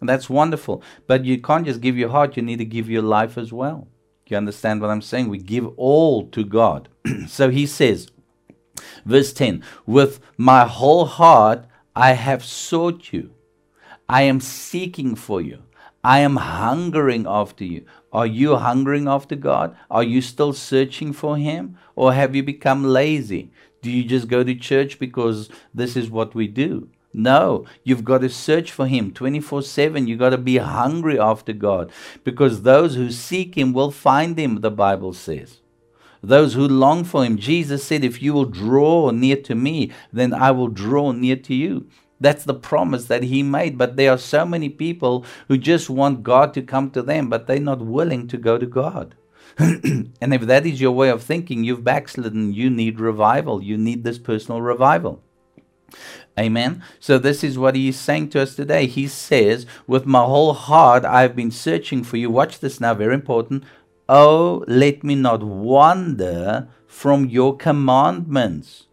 And 0.00 0.08
that's 0.08 0.28
wonderful. 0.28 0.82
But 1.06 1.24
you 1.24 1.40
can't 1.40 1.66
just 1.66 1.80
give 1.80 1.96
your 1.96 2.10
heart, 2.10 2.36
you 2.36 2.42
need 2.42 2.58
to 2.58 2.64
give 2.64 2.90
your 2.90 3.02
life 3.02 3.38
as 3.38 3.52
well. 3.52 3.88
You 4.26 4.36
understand 4.36 4.80
what 4.80 4.90
I'm 4.90 5.02
saying? 5.02 5.28
We 5.28 5.38
give 5.38 5.66
all 5.76 6.26
to 6.28 6.44
God. 6.44 6.88
so 7.26 7.50
he 7.50 7.66
says, 7.66 8.08
verse 9.04 9.32
10 9.32 9.64
With 9.86 10.20
my 10.36 10.66
whole 10.66 11.06
heart 11.06 11.66
I 12.00 12.12
have 12.12 12.42
sought 12.42 13.12
you. 13.12 13.30
I 14.08 14.22
am 14.22 14.40
seeking 14.40 15.14
for 15.14 15.42
you. 15.42 15.58
I 16.02 16.20
am 16.20 16.36
hungering 16.36 17.26
after 17.28 17.62
you. 17.62 17.84
Are 18.10 18.26
you 18.26 18.56
hungering 18.56 19.06
after 19.06 19.36
God? 19.36 19.76
Are 19.90 20.02
you 20.02 20.22
still 20.22 20.54
searching 20.54 21.12
for 21.12 21.36
Him? 21.36 21.76
Or 21.94 22.14
have 22.14 22.34
you 22.34 22.42
become 22.42 22.84
lazy? 22.84 23.52
Do 23.82 23.90
you 23.90 24.02
just 24.04 24.28
go 24.28 24.42
to 24.42 24.54
church 24.54 24.98
because 24.98 25.50
this 25.74 25.94
is 25.94 26.08
what 26.08 26.34
we 26.34 26.48
do? 26.48 26.88
No, 27.12 27.66
you've 27.84 28.04
got 28.04 28.22
to 28.22 28.30
search 28.30 28.72
for 28.72 28.86
Him 28.86 29.12
24 29.12 29.60
7. 29.60 30.06
You've 30.06 30.18
got 30.18 30.30
to 30.30 30.38
be 30.38 30.56
hungry 30.56 31.20
after 31.20 31.52
God 31.52 31.92
because 32.24 32.62
those 32.62 32.94
who 32.94 33.10
seek 33.10 33.58
Him 33.58 33.74
will 33.74 33.90
find 33.90 34.38
Him, 34.38 34.62
the 34.62 34.70
Bible 34.70 35.12
says. 35.12 35.60
Those 36.22 36.54
who 36.54 36.68
long 36.68 37.04
for 37.04 37.24
Him, 37.24 37.38
Jesus 37.38 37.84
said, 37.84 38.04
If 38.04 38.22
you 38.22 38.32
will 38.32 38.44
draw 38.44 39.10
near 39.10 39.36
to 39.36 39.54
me, 39.54 39.90
then 40.12 40.34
I 40.34 40.50
will 40.50 40.68
draw 40.68 41.12
near 41.12 41.36
to 41.36 41.54
you. 41.54 41.88
That's 42.20 42.44
the 42.44 42.54
promise 42.54 43.06
that 43.06 43.24
He 43.24 43.42
made. 43.42 43.78
But 43.78 43.96
there 43.96 44.12
are 44.12 44.18
so 44.18 44.44
many 44.44 44.68
people 44.68 45.24
who 45.48 45.56
just 45.56 45.88
want 45.88 46.22
God 46.22 46.52
to 46.54 46.62
come 46.62 46.90
to 46.90 47.02
them, 47.02 47.28
but 47.28 47.46
they're 47.46 47.58
not 47.58 47.80
willing 47.80 48.28
to 48.28 48.36
go 48.36 48.58
to 48.58 48.66
God. 48.66 49.14
and 49.58 50.34
if 50.34 50.42
that 50.42 50.66
is 50.66 50.80
your 50.80 50.92
way 50.92 51.08
of 51.08 51.22
thinking, 51.22 51.64
you've 51.64 51.84
backslidden. 51.84 52.52
You 52.52 52.70
need 52.70 53.00
revival. 53.00 53.62
You 53.62 53.76
need 53.78 54.04
this 54.04 54.18
personal 54.18 54.60
revival. 54.60 55.22
Amen. 56.38 56.82
So, 57.00 57.18
this 57.18 57.42
is 57.42 57.58
what 57.58 57.74
he 57.74 57.88
is 57.88 57.98
saying 57.98 58.30
to 58.30 58.40
us 58.40 58.54
today. 58.54 58.86
He 58.86 59.08
says, 59.08 59.66
With 59.86 60.06
my 60.06 60.24
whole 60.24 60.54
heart, 60.54 61.04
I 61.04 61.22
have 61.22 61.34
been 61.34 61.50
searching 61.50 62.04
for 62.04 62.16
you. 62.16 62.30
Watch 62.30 62.60
this 62.60 62.80
now, 62.80 62.94
very 62.94 63.14
important. 63.14 63.64
Oh, 64.12 64.64
let 64.66 65.04
me 65.04 65.14
not 65.14 65.42
wander 65.44 66.68
from 66.88 67.26
your 67.26 67.56
commandments. 67.56 68.86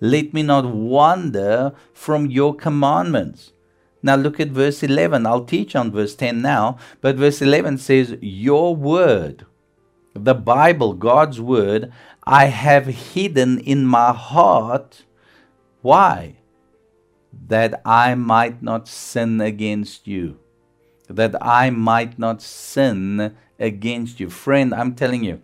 Let 0.00 0.34
me 0.34 0.42
not 0.42 0.64
wander 0.66 1.72
from 1.92 2.26
your 2.26 2.54
commandments. 2.56 3.52
Now, 4.02 4.16
look 4.16 4.40
at 4.40 4.48
verse 4.48 4.82
11. 4.82 5.24
I'll 5.24 5.44
teach 5.44 5.76
on 5.76 5.92
verse 5.92 6.16
10 6.16 6.42
now, 6.42 6.78
but 7.00 7.14
verse 7.14 7.40
11 7.40 7.78
says, 7.78 8.16
Your 8.20 8.74
word, 8.74 9.46
the 10.14 10.34
Bible, 10.34 10.94
God's 10.94 11.40
word, 11.40 11.92
I 12.24 12.46
have 12.46 12.86
hidden 12.86 13.60
in 13.60 13.84
my 13.84 14.12
heart. 14.12 15.04
Why? 15.82 16.40
that 17.32 17.80
I 17.84 18.14
might 18.14 18.62
not 18.62 18.88
sin 18.88 19.40
against 19.40 20.06
you. 20.06 20.38
That 21.08 21.34
I 21.44 21.70
might 21.70 22.18
not 22.18 22.42
sin 22.42 23.36
against 23.60 24.18
you. 24.20 24.30
Friend, 24.30 24.74
I'm 24.74 24.94
telling 24.94 25.22
you, 25.22 25.40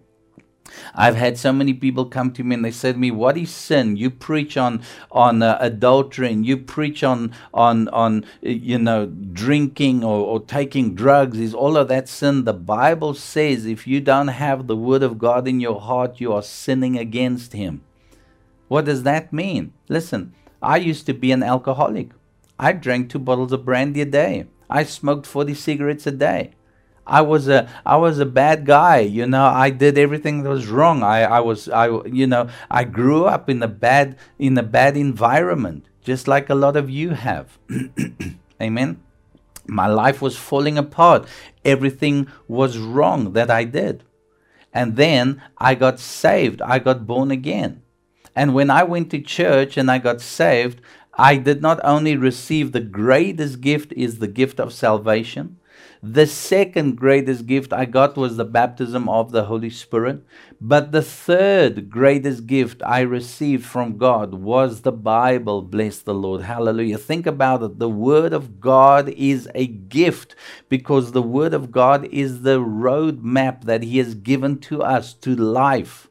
I've 0.95 1.17
had 1.17 1.39
so 1.39 1.53
many 1.53 1.75
people 1.75 2.07
come 2.07 2.33
to 2.33 2.43
me 2.43 2.55
and 2.55 2.65
they 2.65 2.71
said 2.71 2.95
to 2.95 2.99
me, 2.99 3.11
"What 3.11 3.37
is 3.37 3.51
sin? 3.51 3.97
You 3.97 4.11
preach 4.11 4.57
on 4.57 4.83
on 5.11 5.43
uh, 5.43 5.59
adultery, 5.61 6.33
and 6.33 6.45
you 6.45 6.57
preach 6.57 7.05
on 7.05 7.33
on 7.55 7.89
on 7.89 8.25
uh, 8.45 8.49
you 8.49 8.79
know 8.79 9.07
drinking 9.07 10.03
or, 10.03 10.27
or 10.27 10.41
taking 10.41 10.95
drugs. 10.95 11.39
Is 11.39 11.55
all 11.55 11.77
of 11.77 11.89
that 11.89 12.09
sin?" 12.09 12.45
The 12.45 12.53
Bible 12.53 13.15
says, 13.15 13.67
if 13.67 13.87
you 13.87 14.01
don't 14.01 14.29
have 14.29 14.67
the 14.67 14.77
Word 14.77 15.03
of 15.03 15.19
God 15.19 15.47
in 15.47 15.61
your 15.61 15.81
heart, 15.81 16.21
you 16.21 16.33
are 16.33 16.43
sinning 16.43 16.99
against 16.99 17.53
Him. 17.53 17.83
What 18.69 18.85
does 18.87 19.05
that 19.05 19.33
mean? 19.33 19.73
Listen, 19.89 20.35
I 20.61 20.79
used 20.79 21.07
to 21.07 21.15
be 21.15 21.31
an 21.31 21.43
alcoholic. 21.43 22.11
I 22.59 22.73
drank 22.73 23.11
two 23.11 23.19
bottles 23.19 23.53
of 23.53 23.65
brandy 23.65 24.01
a 24.01 24.07
day. 24.07 24.47
I 24.69 24.83
smoked 24.83 25.27
40 25.27 25.55
cigarettes 25.55 26.07
a 26.07 26.11
day. 26.11 26.53
I 27.07 27.21
was 27.21 27.49
a 27.49 27.69
I 27.85 27.97
was 27.97 28.19
a 28.19 28.27
bad 28.27 28.67
guy, 28.67 28.99
you 28.99 29.27
know. 29.27 29.47
I 29.47 29.71
did 29.71 29.97
everything 29.97 30.43
that 30.43 30.51
was 30.51 30.67
wrong. 30.67 31.03
I, 31.03 31.23
I 31.23 31.41
was 31.41 31.69
I 31.69 31.87
you 32.07 32.27
know 32.27 32.49
I 32.71 32.85
grew 32.85 33.27
up 33.27 33.49
in 33.49 33.63
a 33.63 33.69
bad 33.69 34.17
in 34.39 34.59
a 34.59 34.63
bad 34.63 34.97
environment, 34.97 35.87
just 36.03 36.27
like 36.27 36.51
a 36.51 36.55
lot 36.55 36.77
of 36.77 36.91
you 36.91 37.11
have. 37.11 37.59
Amen. 38.61 39.01
My 39.69 39.87
life 39.87 40.23
was 40.23 40.37
falling 40.37 40.79
apart. 40.79 41.27
Everything 41.65 42.29
was 42.49 42.79
wrong 42.79 43.33
that 43.33 43.51
I 43.51 43.65
did. 43.65 44.05
And 44.73 44.97
then 44.97 45.43
I 45.59 45.75
got 45.75 45.99
saved. 45.99 46.63
I 46.63 46.79
got 46.79 47.07
born 47.07 47.31
again. 47.31 47.83
And 48.35 48.55
when 48.55 48.71
I 48.71 48.83
went 48.85 49.11
to 49.11 49.21
church 49.21 49.77
and 49.77 49.91
I 49.91 49.99
got 49.99 50.21
saved, 50.21 50.81
I 51.15 51.37
did 51.39 51.63
not 51.63 51.81
only 51.83 52.17
receive 52.17 52.73
the 52.73 52.81
greatest 52.81 53.61
gift 53.63 53.93
is 53.95 54.19
the 54.19 54.29
gift 54.29 54.61
of 54.61 54.73
salvation. 54.73 55.59
The 56.09 56.29
second 56.29 56.95
greatest 56.95 57.47
gift 57.47 57.73
I 57.73 57.85
got 57.85 58.17
was 58.17 58.37
the 58.37 58.45
baptism 58.45 59.09
of 59.09 59.33
the 59.33 59.47
Holy 59.47 59.71
Spirit. 59.71 60.23
But 60.61 60.93
the 60.93 61.03
third 61.03 61.91
greatest 61.91 62.47
gift 62.47 62.81
I 62.87 63.01
received 63.01 63.67
from 63.67 63.99
God 63.99 64.33
was 64.33 64.83
the 64.83 64.93
Bible. 64.93 65.63
Bless 65.63 65.99
the 65.99 66.15
Lord. 66.15 66.43
Hallelujah. 66.43 66.99
Think 66.99 67.27
about 67.27 67.65
it. 67.65 67.81
The 67.81 67.89
Word 67.89 68.33
of 68.33 68.61
God 68.61 69.09
is 69.09 69.49
a 69.53 69.67
gift 69.67 70.37
because 70.69 71.11
the 71.11 71.23
Word 71.23 71.53
of 71.53 71.73
God 71.73 72.05
is 72.13 72.43
the 72.43 72.61
roadmap 72.61 73.65
that 73.65 73.83
He 73.83 73.99
has 73.99 74.15
given 74.15 74.61
to 74.61 74.85
us 74.85 75.13
to 75.15 75.35
life. 75.35 76.09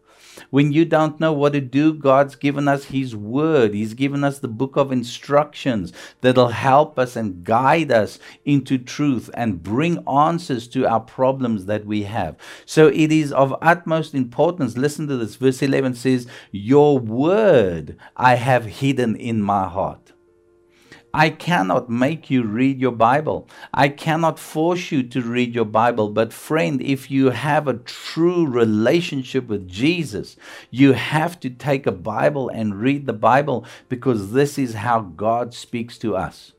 When 0.49 0.71
you 0.71 0.85
don't 0.85 1.19
know 1.19 1.33
what 1.33 1.53
to 1.53 1.61
do, 1.61 1.93
God's 1.93 2.35
given 2.35 2.67
us 2.67 2.85
His 2.85 3.15
Word. 3.15 3.73
He's 3.73 3.93
given 3.93 4.23
us 4.23 4.39
the 4.39 4.47
book 4.47 4.75
of 4.75 4.91
instructions 4.91 5.93
that'll 6.21 6.49
help 6.49 6.97
us 6.97 7.15
and 7.15 7.43
guide 7.43 7.91
us 7.91 8.19
into 8.45 8.77
truth 8.77 9.29
and 9.33 9.63
bring 9.63 10.03
answers 10.07 10.67
to 10.69 10.87
our 10.87 10.99
problems 10.99 11.65
that 11.65 11.85
we 11.85 12.03
have. 12.03 12.35
So 12.65 12.87
it 12.87 13.11
is 13.11 13.31
of 13.31 13.55
utmost 13.61 14.13
importance. 14.13 14.77
Listen 14.77 15.07
to 15.07 15.17
this. 15.17 15.35
Verse 15.35 15.61
11 15.61 15.95
says, 15.95 16.27
Your 16.51 16.99
Word 16.99 17.97
I 18.15 18.35
have 18.35 18.65
hidden 18.65 19.15
in 19.15 19.41
my 19.41 19.67
heart. 19.67 20.14
I 21.17 21.29
cannot 21.29 21.89
make 21.89 22.29
you 22.29 22.43
read 22.43 22.81
your 22.81 22.91
Bible. 22.91 23.47
I 23.73 23.87
cannot 23.87 24.37
force 24.37 24.91
you 24.91 25.01
to 25.03 25.21
read 25.21 25.55
your 25.55 25.63
Bible. 25.63 26.09
But, 26.09 26.33
friend, 26.33 26.81
if 26.81 27.09
you 27.09 27.29
have 27.29 27.69
a 27.69 27.75
true 27.75 28.45
relationship 28.45 29.47
with 29.47 29.65
Jesus, 29.65 30.35
you 30.71 30.91
have 30.91 31.39
to 31.39 31.49
take 31.49 31.87
a 31.87 31.93
Bible 31.93 32.49
and 32.49 32.81
read 32.81 33.05
the 33.05 33.13
Bible 33.13 33.63
because 33.87 34.33
this 34.33 34.57
is 34.57 34.73
how 34.73 34.99
God 34.99 35.53
speaks 35.53 35.97
to 35.99 36.17
us. 36.17 36.51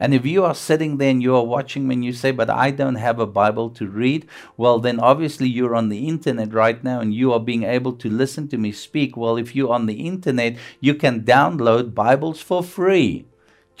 And 0.00 0.14
if 0.14 0.24
you 0.24 0.46
are 0.46 0.54
sitting 0.54 0.96
there 0.96 1.10
and 1.10 1.22
you 1.22 1.36
are 1.36 1.44
watching 1.44 1.86
me 1.86 1.96
and 1.96 2.02
you 2.02 2.14
say, 2.14 2.30
But 2.30 2.48
I 2.48 2.70
don't 2.70 2.94
have 2.94 3.18
a 3.18 3.26
Bible 3.26 3.68
to 3.68 3.86
read, 3.86 4.26
well, 4.56 4.78
then 4.78 4.98
obviously 4.98 5.46
you're 5.46 5.76
on 5.76 5.90
the 5.90 6.08
internet 6.08 6.54
right 6.54 6.82
now 6.82 7.00
and 7.00 7.12
you 7.12 7.34
are 7.34 7.38
being 7.38 7.64
able 7.64 7.92
to 7.92 8.08
listen 8.08 8.48
to 8.48 8.56
me 8.56 8.72
speak. 8.72 9.14
Well, 9.14 9.36
if 9.36 9.54
you're 9.54 9.74
on 9.74 9.84
the 9.84 10.06
internet, 10.06 10.56
you 10.80 10.94
can 10.94 11.20
download 11.20 11.94
Bibles 11.94 12.40
for 12.40 12.62
free. 12.62 13.26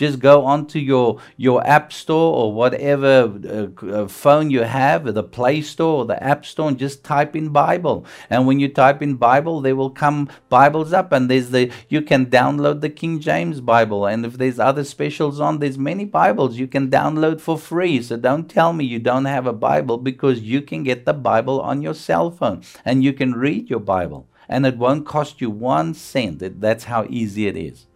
Just 0.00 0.18
go 0.18 0.46
onto 0.46 0.78
your, 0.78 1.20
your 1.36 1.60
app 1.66 1.92
store 1.92 2.34
or 2.34 2.54
whatever 2.54 3.30
uh, 3.46 3.86
uh, 3.86 4.08
phone 4.08 4.48
you 4.48 4.62
have, 4.62 5.12
the 5.12 5.22
Play 5.22 5.60
Store 5.60 5.98
or 5.98 6.06
the 6.06 6.22
App 6.24 6.46
Store, 6.46 6.68
and 6.68 6.78
just 6.78 7.04
type 7.04 7.36
in 7.36 7.50
Bible. 7.50 8.06
And 8.30 8.46
when 8.46 8.60
you 8.60 8.68
type 8.70 9.02
in 9.02 9.16
Bible, 9.16 9.60
there 9.60 9.76
will 9.76 9.90
come 9.90 10.30
Bibles 10.48 10.94
up, 10.94 11.12
and 11.12 11.28
there's 11.28 11.50
the 11.50 11.70
you 11.90 12.00
can 12.00 12.24
download 12.24 12.80
the 12.80 12.88
King 12.88 13.20
James 13.20 13.60
Bible. 13.60 14.06
And 14.06 14.24
if 14.24 14.38
there's 14.38 14.58
other 14.58 14.84
specials 14.84 15.38
on, 15.38 15.58
there's 15.58 15.76
many 15.76 16.06
Bibles 16.06 16.56
you 16.56 16.66
can 16.66 16.90
download 16.90 17.38
for 17.38 17.58
free. 17.58 18.00
So 18.00 18.16
don't 18.16 18.48
tell 18.48 18.72
me 18.72 18.86
you 18.86 19.00
don't 19.00 19.26
have 19.26 19.46
a 19.46 19.52
Bible 19.52 19.98
because 19.98 20.40
you 20.40 20.62
can 20.62 20.82
get 20.82 21.04
the 21.04 21.12
Bible 21.12 21.60
on 21.60 21.82
your 21.82 21.92
cell 21.92 22.30
phone 22.30 22.62
and 22.86 23.04
you 23.04 23.12
can 23.12 23.34
read 23.34 23.68
your 23.68 23.80
Bible. 23.80 24.28
And 24.48 24.64
it 24.64 24.78
won't 24.78 25.04
cost 25.04 25.42
you 25.42 25.50
one 25.50 25.92
cent. 25.92 26.40
That's 26.62 26.84
how 26.84 27.04
easy 27.10 27.46
it 27.46 27.58
is. 27.58 27.86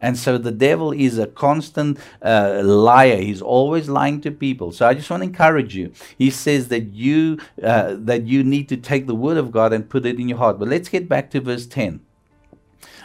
And 0.00 0.18
so 0.18 0.36
the 0.36 0.52
devil 0.52 0.92
is 0.92 1.18
a 1.18 1.26
constant 1.26 1.98
uh, 2.22 2.60
liar. 2.62 3.16
He's 3.16 3.40
always 3.40 3.88
lying 3.88 4.20
to 4.22 4.30
people. 4.30 4.70
So 4.72 4.86
I 4.86 4.94
just 4.94 5.08
want 5.08 5.22
to 5.22 5.28
encourage 5.28 5.74
you. 5.74 5.92
He 6.18 6.30
says 6.30 6.68
that 6.68 6.92
you 6.92 7.38
uh, 7.62 7.96
that 7.98 8.26
you 8.26 8.44
need 8.44 8.68
to 8.68 8.76
take 8.76 9.06
the 9.06 9.14
word 9.14 9.38
of 9.38 9.50
God 9.50 9.72
and 9.72 9.88
put 9.88 10.04
it 10.04 10.20
in 10.20 10.28
your 10.28 10.38
heart. 10.38 10.58
But 10.58 10.68
let's 10.68 10.90
get 10.90 11.08
back 11.08 11.30
to 11.30 11.40
verse 11.40 11.66
10. 11.66 12.00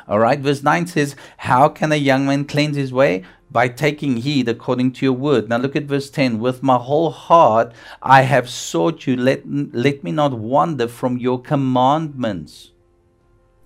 All 0.07 0.19
right, 0.19 0.39
verse 0.39 0.63
9 0.63 0.87
says, 0.87 1.15
How 1.37 1.69
can 1.69 1.91
a 1.91 1.95
young 1.95 2.25
man 2.25 2.45
cleanse 2.45 2.75
his 2.75 2.91
way? 2.91 3.23
By 3.49 3.67
taking 3.67 4.17
heed 4.17 4.49
according 4.49 4.93
to 4.93 5.05
your 5.05 5.13
word. 5.13 5.47
Now 5.47 5.57
look 5.57 5.75
at 5.75 5.83
verse 5.83 6.09
10. 6.09 6.39
With 6.39 6.63
my 6.63 6.77
whole 6.77 7.11
heart 7.11 7.73
I 8.01 8.23
have 8.23 8.49
sought 8.49 9.07
you. 9.07 9.15
Let, 9.15 9.43
let 9.45 10.03
me 10.03 10.11
not 10.11 10.33
wander 10.33 10.87
from 10.87 11.17
your 11.17 11.41
commandments. 11.41 12.71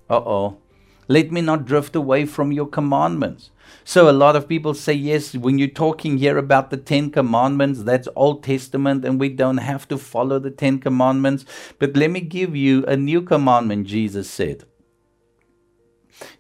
Uh 0.10 0.18
oh. 0.18 0.58
Let 1.08 1.32
me 1.32 1.42
not 1.42 1.66
drift 1.66 1.96
away 1.96 2.26
from 2.26 2.52
your 2.52 2.68
commandments. 2.68 3.52
So, 3.84 4.10
a 4.10 4.12
lot 4.12 4.36
of 4.36 4.48
people 4.48 4.74
say, 4.74 4.94
yes, 4.94 5.36
when 5.36 5.60
you're 5.60 5.68
talking 5.68 6.18
here 6.18 6.38
about 6.38 6.72
the 6.72 6.78
Ten 6.78 7.12
Commandments, 7.12 7.84
that's 7.84 8.08
Old 8.16 8.44
Testament 8.44 9.06
and 9.06 9.20
we 9.20 9.30
don't 9.30 9.58
have 9.58 9.88
to 9.90 9.98
follow 9.98 10.40
the 10.40 10.52
Ten 10.52 10.80
Commandments. 10.80 11.46
But 11.78 11.96
let 11.96 12.10
me 12.10 12.22
give 12.22 12.56
you 12.56 12.84
a 12.86 12.96
new 12.96 13.22
commandment, 13.22 13.88
Jesus 13.88 14.30
said. 14.30 14.66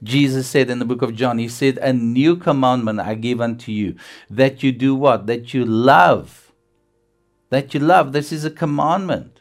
Jesus 0.02 0.48
said 0.48 0.70
in 0.70 0.80
the 0.80 0.86
book 0.86 1.02
of 1.02 1.16
John, 1.16 1.38
He 1.38 1.48
said, 1.48 1.78
A 1.80 1.94
new 1.94 2.36
commandment 2.36 3.00
I 3.00 3.16
give 3.16 3.42
unto 3.42 3.72
you, 3.72 3.96
that 4.30 4.64
you 4.64 4.72
do 4.72 4.96
what? 4.96 5.28
That 5.28 5.54
you 5.54 5.66
love. 5.66 6.52
That 7.50 7.74
you 7.74 7.80
love. 7.80 8.12
This 8.12 8.32
is 8.32 8.46
a 8.46 8.52
commandment. 8.52 9.35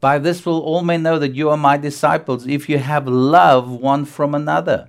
By 0.00 0.18
this 0.18 0.44
will 0.44 0.60
all 0.60 0.82
men 0.82 1.02
know 1.02 1.18
that 1.18 1.34
you 1.34 1.50
are 1.50 1.56
my 1.56 1.76
disciples 1.76 2.46
if 2.46 2.68
you 2.68 2.78
have 2.78 3.08
love 3.08 3.70
one 3.70 4.04
from 4.04 4.34
another. 4.34 4.88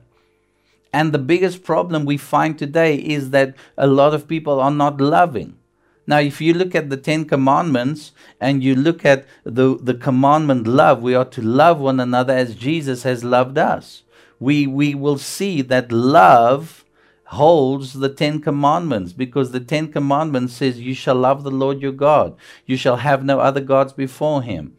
And 0.93 1.11
the 1.11 1.19
biggest 1.19 1.63
problem 1.63 2.05
we 2.05 2.17
find 2.17 2.57
today 2.57 2.95
is 2.95 3.29
that 3.31 3.55
a 3.77 3.87
lot 3.87 4.13
of 4.13 4.27
people 4.27 4.59
are 4.59 4.71
not 4.71 4.99
loving. 4.99 5.57
Now, 6.05 6.19
if 6.19 6.39
you 6.39 6.53
look 6.53 6.73
at 6.73 6.89
the 6.89 6.95
Ten 6.97 7.25
Commandments 7.25 8.13
and 8.39 8.63
you 8.63 8.75
look 8.75 9.03
at 9.03 9.25
the, 9.43 9.77
the 9.77 9.93
commandment 9.93 10.65
love, 10.65 11.01
we 11.01 11.13
are 11.13 11.25
to 11.25 11.41
love 11.41 11.79
one 11.79 11.99
another 11.99 12.33
as 12.33 12.55
Jesus 12.55 13.03
has 13.03 13.25
loved 13.25 13.57
us. 13.57 14.03
We, 14.39 14.67
we 14.67 14.95
will 14.95 15.17
see 15.17 15.61
that 15.63 15.91
love 15.91 16.85
holds 17.25 17.93
the 17.93 18.07
Ten 18.07 18.39
Commandments 18.39 19.11
because 19.11 19.51
the 19.51 19.59
Ten 19.59 19.91
Commandments 19.91 20.53
says, 20.53 20.79
You 20.79 20.93
shall 20.93 21.15
love 21.15 21.43
the 21.43 21.51
Lord 21.51 21.81
your 21.81 21.91
God, 21.91 22.37
you 22.65 22.77
shall 22.77 22.97
have 22.97 23.25
no 23.25 23.41
other 23.41 23.61
gods 23.61 23.91
before 23.91 24.41
him. 24.41 24.76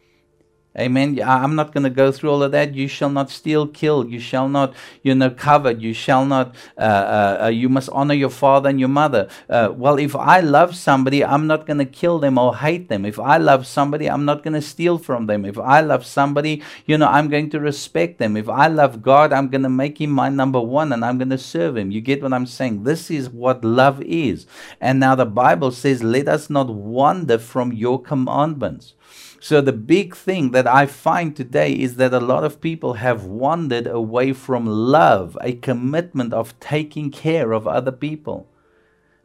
Amen. 0.76 1.20
I'm 1.25 1.56
not 1.56 1.72
going 1.72 1.84
to 1.84 1.90
go 1.90 2.12
through 2.12 2.30
all 2.30 2.42
of 2.42 2.52
that. 2.52 2.75
You 2.75 2.87
shall 2.87 3.10
not 3.10 3.30
steal, 3.30 3.66
kill. 3.66 4.06
You 4.06 4.20
shall 4.20 4.48
not, 4.48 4.75
you 5.02 5.14
know, 5.14 5.30
covet. 5.30 5.80
You 5.80 5.92
shall 5.92 6.25
not, 6.25 6.54
uh, 6.76 6.80
uh, 6.80 7.38
uh, 7.44 7.48
you 7.48 7.68
must 7.68 7.88
honor 7.90 8.14
your 8.14 8.30
father 8.30 8.68
and 8.68 8.78
your 8.78 8.88
mother. 8.88 9.28
Uh, 9.48 9.72
well, 9.75 9.98
if 9.98 10.14
I 10.14 10.38
love 10.40 10.76
somebody, 10.76 11.25
I'm 11.25 11.48
not 11.48 11.66
going 11.66 11.78
to 11.78 11.84
kill 11.84 12.20
them 12.20 12.38
or 12.38 12.56
hate 12.56 12.88
them. 12.88 13.04
If 13.04 13.18
I 13.18 13.38
love 13.38 13.66
somebody, 13.66 14.08
I'm 14.08 14.25
not 14.25 14.44
going 14.44 14.54
to 14.54 14.62
steal 14.62 14.98
from 14.98 15.26
them. 15.26 15.44
If 15.44 15.58
I 15.58 15.80
love 15.80 16.06
somebody, 16.06 16.62
you 16.87 16.96
know, 16.96 17.08
I'm 17.08 17.28
going 17.28 17.50
to 17.50 17.60
respect 17.60 18.18
them. 18.18 18.37
If 18.37 18.48
I 18.48 18.68
love 18.68 19.02
God, 19.02 19.32
I'm 19.32 19.48
going 19.48 19.64
to 19.64 19.68
make 19.68 20.00
him 20.00 20.10
my 20.10 20.28
number 20.28 20.60
one 20.60 20.92
and 20.92 21.04
I'm 21.04 21.18
going 21.18 21.30
to 21.30 21.38
serve 21.38 21.76
him. 21.76 21.90
You 21.90 22.00
get 22.00 22.22
what 22.22 22.32
I'm 22.32 22.46
saying? 22.46 22.84
This 22.84 23.10
is 23.10 23.28
what 23.30 23.64
love 23.64 24.00
is. 24.02 24.46
And 24.80 25.00
now 25.00 25.16
the 25.16 25.26
Bible 25.26 25.72
says, 25.72 26.04
let 26.04 26.28
us 26.28 26.48
not 26.48 26.68
wander 26.68 27.38
from 27.38 27.72
your 27.72 28.00
commandments. 28.00 28.94
So, 29.40 29.61
the 29.61 29.73
big 29.73 30.16
thing 30.16 30.50
that 30.52 30.66
I 30.66 30.87
find 30.87 31.35
today 31.35 31.73
is 31.73 31.97
that 31.97 32.12
a 32.14 32.21
lot 32.21 32.45
of 32.45 32.61
people 32.61 32.95
have 32.95 33.25
wandered 33.25 33.87
away 33.87 34.33
from 34.33 34.66
love, 34.66 35.38
a 35.40 35.52
commitment 35.52 36.35
of 36.35 36.59
taking 36.61 37.11
care 37.11 37.52
of 37.52 37.66
other 37.66 37.92
people. 37.92 38.49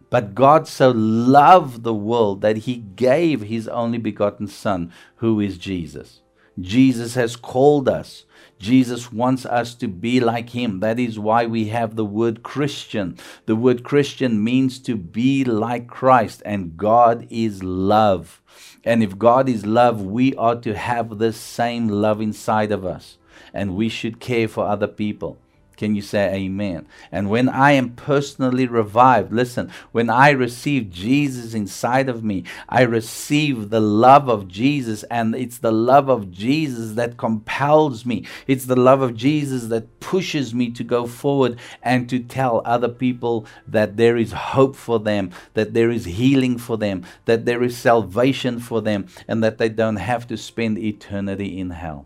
But 0.09 0.35
God 0.35 0.67
so 0.67 0.91
loved 0.91 1.83
the 1.83 1.93
world 1.93 2.41
that 2.41 2.57
he 2.57 2.75
gave 2.77 3.41
his 3.41 3.67
only 3.67 3.97
begotten 3.97 4.47
Son, 4.47 4.91
who 5.17 5.39
is 5.39 5.57
Jesus. 5.57 6.22
Jesus 6.59 7.15
has 7.15 7.35
called 7.35 7.89
us. 7.89 8.25
Jesus 8.59 9.11
wants 9.11 9.45
us 9.45 9.75
to 9.75 9.87
be 9.87 10.19
like 10.19 10.51
him. 10.51 10.79
That 10.79 10.99
is 10.99 11.19
why 11.19 11.45
we 11.45 11.69
have 11.69 11.95
the 11.95 12.05
word 12.05 12.43
Christian. 12.43 13.17
The 13.45 13.55
word 13.55 13.83
Christian 13.83 14.43
means 14.43 14.79
to 14.79 14.95
be 14.95 15.43
like 15.43 15.87
Christ, 15.87 16.41
and 16.45 16.77
God 16.77 17.27
is 17.29 17.61
love. 17.61 18.41
And 18.83 19.03
if 19.03 19.17
God 19.17 19.49
is 19.49 19.65
love, 19.65 20.01
we 20.01 20.33
ought 20.35 20.63
to 20.63 20.75
have 20.75 21.17
the 21.17 21.33
same 21.33 21.87
love 21.87 22.21
inside 22.21 22.71
of 22.71 22.85
us. 22.85 23.17
And 23.53 23.75
we 23.75 23.89
should 23.89 24.19
care 24.19 24.47
for 24.47 24.65
other 24.65 24.87
people. 24.87 25.39
Can 25.75 25.95
you 25.95 26.01
say 26.01 26.33
amen? 26.33 26.87
And 27.11 27.29
when 27.29 27.49
I 27.49 27.71
am 27.71 27.91
personally 27.91 28.67
revived, 28.67 29.33
listen, 29.33 29.71
when 29.91 30.09
I 30.09 30.29
receive 30.29 30.91
Jesus 30.91 31.53
inside 31.53 32.09
of 32.09 32.23
me, 32.23 32.43
I 32.69 32.83
receive 32.83 33.69
the 33.69 33.79
love 33.79 34.29
of 34.29 34.47
Jesus, 34.47 35.03
and 35.03 35.35
it's 35.35 35.57
the 35.57 35.71
love 35.71 36.09
of 36.09 36.31
Jesus 36.31 36.93
that 36.93 37.17
compels 37.17 38.05
me. 38.05 38.25
It's 38.47 38.65
the 38.65 38.75
love 38.75 39.01
of 39.01 39.15
Jesus 39.15 39.65
that 39.67 39.99
pushes 39.99 40.53
me 40.53 40.69
to 40.71 40.83
go 40.83 41.07
forward 41.07 41.57
and 41.81 42.07
to 42.09 42.19
tell 42.19 42.61
other 42.65 42.89
people 42.89 43.45
that 43.67 43.97
there 43.97 44.17
is 44.17 44.31
hope 44.31 44.75
for 44.75 44.99
them, 44.99 45.31
that 45.53 45.73
there 45.73 45.89
is 45.89 46.05
healing 46.05 46.57
for 46.57 46.77
them, 46.77 47.03
that 47.25 47.45
there 47.45 47.63
is 47.63 47.75
salvation 47.75 48.59
for 48.59 48.81
them, 48.81 49.07
and 49.27 49.43
that 49.43 49.57
they 49.57 49.69
don't 49.69 49.95
have 49.95 50.27
to 50.27 50.37
spend 50.37 50.77
eternity 50.77 51.59
in 51.59 51.71
hell. 51.71 52.05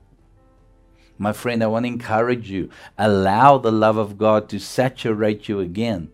My 1.18 1.34
friend, 1.34 1.64
I 1.64 1.68
want 1.68 1.86
to 1.86 1.92
encourage 1.92 2.50
you. 2.50 2.70
Allow 2.98 3.58
the 3.58 3.72
love 3.72 3.98
of 3.98 4.18
God 4.18 4.50
to 4.50 4.60
saturate 4.60 5.50
you 5.50 5.60
again. 5.60 6.12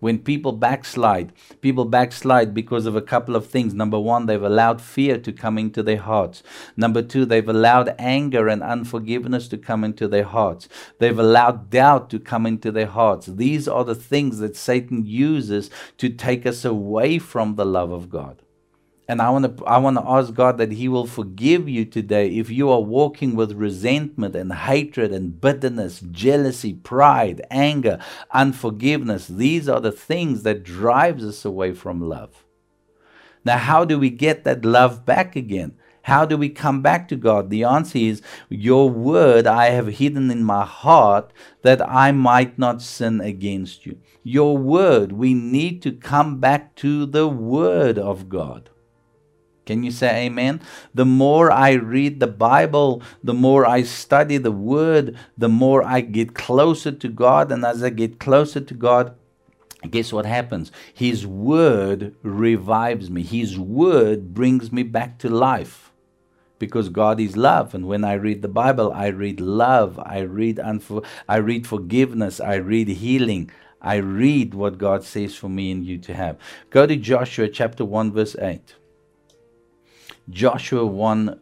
When 0.00 0.18
people 0.18 0.52
backslide, 0.52 1.34
people 1.60 1.84
backslide 1.84 2.54
because 2.54 2.86
of 2.86 2.96
a 2.96 3.02
couple 3.02 3.36
of 3.36 3.46
things. 3.46 3.74
Number 3.74 4.00
one, 4.00 4.24
they've 4.24 4.42
allowed 4.42 4.80
fear 4.80 5.18
to 5.18 5.30
come 5.30 5.58
into 5.58 5.82
their 5.82 5.98
hearts. 5.98 6.42
Number 6.74 7.02
two, 7.02 7.26
they've 7.26 7.46
allowed 7.46 7.94
anger 7.98 8.48
and 8.48 8.62
unforgiveness 8.62 9.46
to 9.48 9.58
come 9.58 9.84
into 9.84 10.08
their 10.08 10.24
hearts. 10.24 10.70
They've 10.98 11.18
allowed 11.18 11.68
doubt 11.68 12.08
to 12.10 12.18
come 12.18 12.46
into 12.46 12.72
their 12.72 12.86
hearts. 12.86 13.26
These 13.26 13.68
are 13.68 13.84
the 13.84 13.94
things 13.94 14.38
that 14.38 14.56
Satan 14.56 15.04
uses 15.04 15.70
to 15.98 16.08
take 16.08 16.46
us 16.46 16.64
away 16.64 17.18
from 17.18 17.56
the 17.56 17.66
love 17.66 17.92
of 17.92 18.08
God. 18.08 18.40
And 19.10 19.20
I 19.20 19.28
want 19.30 19.58
to 19.58 19.64
I 19.64 19.78
want 19.78 19.96
to 19.96 20.08
ask 20.08 20.32
God 20.32 20.56
that 20.58 20.70
he 20.70 20.86
will 20.86 21.04
forgive 21.04 21.68
you 21.68 21.84
today 21.84 22.28
if 22.28 22.48
you 22.48 22.70
are 22.70 22.80
walking 22.80 23.34
with 23.34 23.54
resentment 23.54 24.36
and 24.36 24.52
hatred 24.52 25.10
and 25.10 25.40
bitterness, 25.40 25.98
jealousy, 26.12 26.74
pride, 26.74 27.44
anger, 27.50 27.98
unforgiveness. 28.30 29.26
These 29.26 29.68
are 29.68 29.80
the 29.80 29.90
things 29.90 30.44
that 30.44 30.62
drives 30.62 31.24
us 31.24 31.44
away 31.44 31.72
from 31.72 32.08
love. 32.08 32.44
Now, 33.44 33.58
how 33.58 33.84
do 33.84 33.98
we 33.98 34.10
get 34.10 34.44
that 34.44 34.64
love 34.64 35.04
back 35.04 35.34
again? 35.34 35.72
How 36.02 36.24
do 36.24 36.36
we 36.36 36.48
come 36.48 36.80
back 36.80 37.08
to 37.08 37.16
God? 37.16 37.50
The 37.50 37.64
answer 37.64 37.98
is, 37.98 38.22
Your 38.48 38.88
word 38.88 39.44
I 39.44 39.70
have 39.70 39.88
hidden 39.88 40.30
in 40.30 40.44
my 40.44 40.64
heart 40.64 41.32
that 41.62 41.82
I 41.82 42.12
might 42.12 42.60
not 42.60 42.80
sin 42.80 43.20
against 43.20 43.86
you. 43.86 43.98
Your 44.22 44.56
word, 44.56 45.10
we 45.10 45.34
need 45.34 45.82
to 45.82 45.90
come 45.90 46.38
back 46.38 46.76
to 46.76 47.06
the 47.06 47.26
word 47.26 47.98
of 47.98 48.28
God. 48.28 48.70
Can 49.66 49.82
you 49.82 49.90
say 49.90 50.26
amen? 50.26 50.60
The 50.94 51.04
more 51.04 51.52
I 51.52 51.72
read 51.72 52.20
the 52.20 52.26
Bible, 52.26 53.02
the 53.22 53.34
more 53.34 53.66
I 53.66 53.82
study 53.82 54.36
the 54.38 54.52
Word, 54.52 55.16
the 55.36 55.48
more 55.48 55.84
I 55.84 56.00
get 56.00 56.34
closer 56.34 56.92
to 56.92 57.08
God. 57.08 57.52
And 57.52 57.64
as 57.64 57.82
I 57.82 57.90
get 57.90 58.18
closer 58.18 58.60
to 58.60 58.74
God, 58.74 59.14
guess 59.88 60.12
what 60.12 60.26
happens? 60.26 60.72
His 60.92 61.26
Word 61.26 62.14
revives 62.22 63.10
me, 63.10 63.22
His 63.22 63.58
Word 63.58 64.34
brings 64.34 64.72
me 64.72 64.82
back 64.82 65.18
to 65.18 65.28
life. 65.28 65.92
Because 66.58 66.90
God 66.90 67.20
is 67.20 67.38
love, 67.38 67.74
and 67.74 67.86
when 67.86 68.04
I 68.04 68.12
read 68.14 68.42
the 68.42 68.48
Bible, 68.48 68.92
I 68.92 69.06
read 69.06 69.40
love, 69.40 69.98
I 69.98 70.18
read 70.20 70.58
unfor- 70.58 71.06
I 71.26 71.36
read 71.36 71.66
forgiveness, 71.66 72.38
I 72.38 72.56
read 72.56 72.88
healing, 72.88 73.50
I 73.80 73.96
read 73.96 74.52
what 74.52 74.76
God 74.76 75.02
says 75.02 75.34
for 75.34 75.48
me 75.48 75.70
and 75.70 75.86
you 75.86 75.96
to 75.98 76.12
have. 76.12 76.36
Go 76.68 76.86
to 76.86 76.96
Joshua 76.96 77.48
chapter 77.48 77.82
1, 77.82 78.12
verse 78.12 78.36
8. 78.38 78.74
Joshua 80.30 80.86
1, 80.86 81.40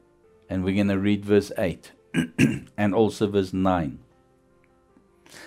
and 0.49 0.65
we're 0.65 0.75
going 0.75 0.89
to 0.89 0.99
read 0.99 1.25
verse 1.25 1.53
8 1.59 1.93
and 2.77 2.95
also 2.95 3.27
verse 3.27 3.53
9. 3.53 3.99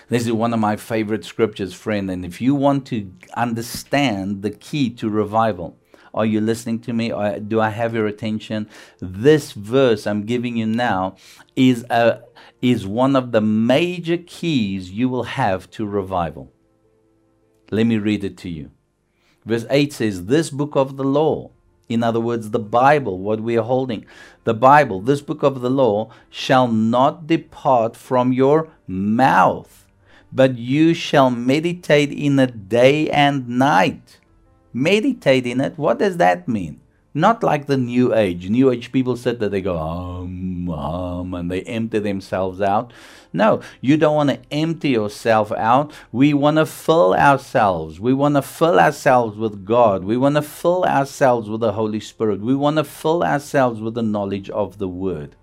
This 0.08 0.26
is 0.26 0.32
one 0.32 0.54
of 0.54 0.60
my 0.60 0.76
favorite 0.76 1.24
scriptures, 1.24 1.74
friend. 1.74 2.10
And 2.10 2.24
if 2.24 2.40
you 2.40 2.54
want 2.54 2.86
to 2.88 3.12
understand 3.34 4.42
the 4.42 4.50
key 4.50 4.90
to 4.90 5.08
revival, 5.08 5.76
are 6.14 6.26
you 6.26 6.40
listening 6.40 6.80
to 6.80 6.92
me? 6.92 7.12
Or 7.12 7.40
do 7.40 7.60
I 7.60 7.70
have 7.70 7.94
your 7.94 8.06
attention? 8.06 8.68
This 9.00 9.52
verse 9.52 10.06
I'm 10.06 10.24
giving 10.24 10.56
you 10.56 10.66
now 10.66 11.16
is, 11.56 11.84
a, 11.90 12.20
is 12.60 12.86
one 12.86 13.16
of 13.16 13.32
the 13.32 13.40
major 13.40 14.18
keys 14.18 14.90
you 14.90 15.08
will 15.08 15.24
have 15.24 15.68
to 15.72 15.86
revival. 15.86 16.52
Let 17.70 17.86
me 17.86 17.98
read 17.98 18.22
it 18.22 18.36
to 18.38 18.48
you. 18.48 18.70
Verse 19.44 19.64
8 19.68 19.92
says, 19.92 20.26
This 20.26 20.50
book 20.50 20.76
of 20.76 20.96
the 20.96 21.04
law 21.04 21.50
in 21.92 22.02
other 22.02 22.20
words, 22.20 22.50
the 22.50 22.58
Bible, 22.58 23.18
what 23.18 23.40
we 23.40 23.56
are 23.56 23.64
holding, 23.64 24.04
the 24.44 24.54
Bible, 24.54 25.00
this 25.00 25.20
book 25.20 25.42
of 25.42 25.60
the 25.60 25.70
law, 25.70 26.10
shall 26.30 26.68
not 26.68 27.26
depart 27.26 27.96
from 27.96 28.32
your 28.32 28.68
mouth, 28.86 29.86
but 30.32 30.58
you 30.58 30.94
shall 30.94 31.30
meditate 31.30 32.12
in 32.12 32.38
it 32.38 32.68
day 32.68 33.08
and 33.10 33.48
night. 33.48 34.18
Meditate 34.72 35.46
in 35.46 35.60
it. 35.60 35.76
What 35.76 35.98
does 35.98 36.16
that 36.16 36.48
mean? 36.48 36.80
Not 37.14 37.42
like 37.42 37.66
the 37.66 37.76
New 37.76 38.14
Age. 38.14 38.48
New 38.48 38.70
Age 38.70 38.90
people 38.90 39.16
said 39.16 39.38
that 39.40 39.50
they 39.50 39.60
go, 39.60 39.78
um, 39.78 40.70
um, 40.70 41.34
and 41.34 41.50
they 41.50 41.60
empty 41.62 41.98
themselves 41.98 42.62
out. 42.62 42.92
No, 43.32 43.62
you 43.80 43.96
don't 43.96 44.16
want 44.16 44.30
to 44.30 44.40
empty 44.50 44.90
yourself 44.90 45.50
out. 45.52 45.92
We 46.12 46.34
want 46.34 46.58
to 46.58 46.66
fill 46.66 47.14
ourselves. 47.14 47.98
We 47.98 48.12
want 48.12 48.34
to 48.34 48.42
fill 48.42 48.78
ourselves 48.78 49.36
with 49.36 49.64
God. 49.64 50.04
We 50.04 50.16
want 50.16 50.34
to 50.36 50.42
fill 50.42 50.84
ourselves 50.84 51.48
with 51.48 51.60
the 51.60 51.72
Holy 51.72 52.00
Spirit. 52.00 52.40
We 52.40 52.54
want 52.54 52.76
to 52.76 52.84
fill 52.84 53.22
ourselves 53.22 53.80
with 53.80 53.94
the 53.94 54.02
knowledge 54.02 54.50
of 54.50 54.78
the 54.78 54.88
Word. 54.88 55.36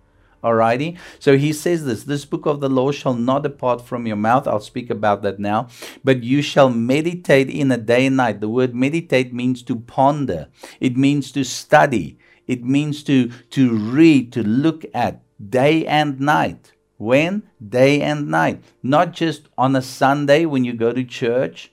Alrighty? 0.43 0.97
So 1.19 1.38
he 1.38 1.52
says 1.52 1.84
this 1.84 2.04
this 2.04 2.23
book 2.23 2.45
of 2.45 2.62
the 2.62 2.69
law 2.69 2.91
shall 2.91 3.13
not 3.13 3.43
depart 3.43 3.82
from 3.86 4.08
your 4.08 4.15
mouth. 4.15 4.47
I'll 4.47 4.62
speak 4.62 4.89
about 4.89 5.21
that 5.23 5.38
now. 5.39 5.67
But 6.04 6.23
you 6.23 6.41
shall 6.41 6.69
meditate 6.69 7.49
in 7.49 7.71
a 7.71 7.78
day 7.78 8.06
and 8.06 8.15
night. 8.15 8.39
The 8.39 8.47
word 8.47 8.73
meditate 8.73 9.34
means 9.34 9.62
to 9.63 9.75
ponder, 9.75 10.47
it 10.80 10.95
means 10.95 11.32
to 11.34 11.43
study, 11.43 12.17
it 12.47 12.63
means 12.63 13.04
to, 13.04 13.30
to 13.49 13.75
read, 13.75 14.32
to 14.34 14.43
look 14.43 14.86
at 14.93 15.21
day 15.49 15.86
and 15.86 16.19
night. 16.21 16.71
When? 17.00 17.44
Day 17.66 18.02
and 18.02 18.28
night. 18.28 18.62
Not 18.84 19.14
just 19.14 19.48
on 19.58 19.74
a 19.76 19.82
Sunday 19.82 20.46
when 20.46 20.66
you 20.66 20.74
go 20.74 20.92
to 20.92 21.04
church. 21.04 21.72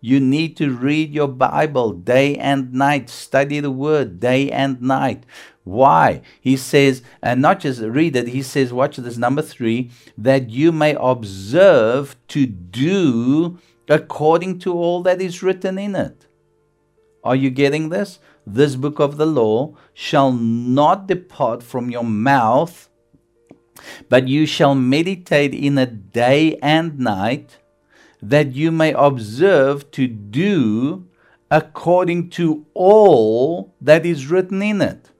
You 0.00 0.20
need 0.20 0.56
to 0.58 0.70
read 0.70 1.14
your 1.14 1.28
Bible 1.28 1.92
day 1.92 2.36
and 2.36 2.74
night, 2.74 3.08
study 3.08 3.60
the 3.60 3.70
Word 3.70 4.20
day 4.20 4.50
and 4.50 4.82
night. 4.82 5.24
Why? 5.62 6.22
He 6.40 6.58
says, 6.58 7.02
and 7.22 7.40
not 7.40 7.60
just 7.60 7.80
read 7.80 8.16
it, 8.16 8.28
he 8.28 8.42
says, 8.42 8.70
watch 8.72 8.96
this, 8.98 9.16
number 9.16 9.40
three, 9.40 9.90
that 10.18 10.50
you 10.50 10.72
may 10.72 10.94
observe 11.00 12.16
to 12.28 12.44
do 12.44 13.58
according 13.88 14.58
to 14.58 14.74
all 14.74 15.02
that 15.04 15.22
is 15.22 15.42
written 15.42 15.78
in 15.78 15.94
it. 15.94 16.26
Are 17.22 17.36
you 17.36 17.48
getting 17.48 17.88
this? 17.88 18.18
This 18.46 18.76
book 18.76 18.98
of 18.98 19.16
the 19.16 19.26
law 19.26 19.74
shall 19.94 20.32
not 20.32 21.06
depart 21.06 21.62
from 21.62 21.90
your 21.90 22.04
mouth, 22.04 22.90
but 24.08 24.28
you 24.28 24.46
shall 24.46 24.74
meditate 24.74 25.54
in 25.54 25.78
it 25.78 26.12
day 26.12 26.56
and 26.62 26.98
night 26.98 27.58
that 28.22 28.54
you 28.54 28.70
may 28.70 28.92
observe 28.92 29.90
to 29.90 30.06
do 30.06 31.06
according 31.50 32.30
to 32.30 32.66
all 32.74 33.74
that 33.80 34.06
is 34.06 34.26
written 34.26 34.62
in 34.62 34.80
it. 34.80 35.10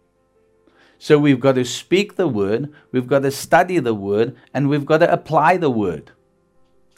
So 0.98 1.18
we've 1.18 1.40
got 1.40 1.56
to 1.56 1.64
speak 1.64 2.16
the 2.16 2.26
word, 2.26 2.72
we've 2.90 3.06
got 3.06 3.20
to 3.20 3.30
study 3.30 3.78
the 3.78 3.94
word, 3.94 4.34
and 4.54 4.68
we've 4.68 4.86
got 4.86 4.98
to 4.98 5.12
apply 5.12 5.58
the 5.58 5.70
word. 5.70 6.12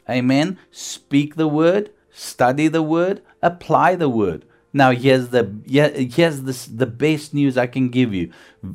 Amen. 0.08 0.58
Speak 0.70 1.34
the 1.34 1.48
word, 1.48 1.90
study 2.12 2.68
the 2.68 2.82
word, 2.82 3.20
apply 3.42 3.96
the 3.96 4.08
word. 4.08 4.44
Now 4.76 4.90
here's 4.90 5.30
the 5.30 5.50
here's 5.64 6.42
the, 6.42 6.70
the 6.70 6.84
best 6.84 7.32
news 7.32 7.56
I 7.56 7.66
can 7.66 7.88
give 7.88 8.12
you. 8.12 8.30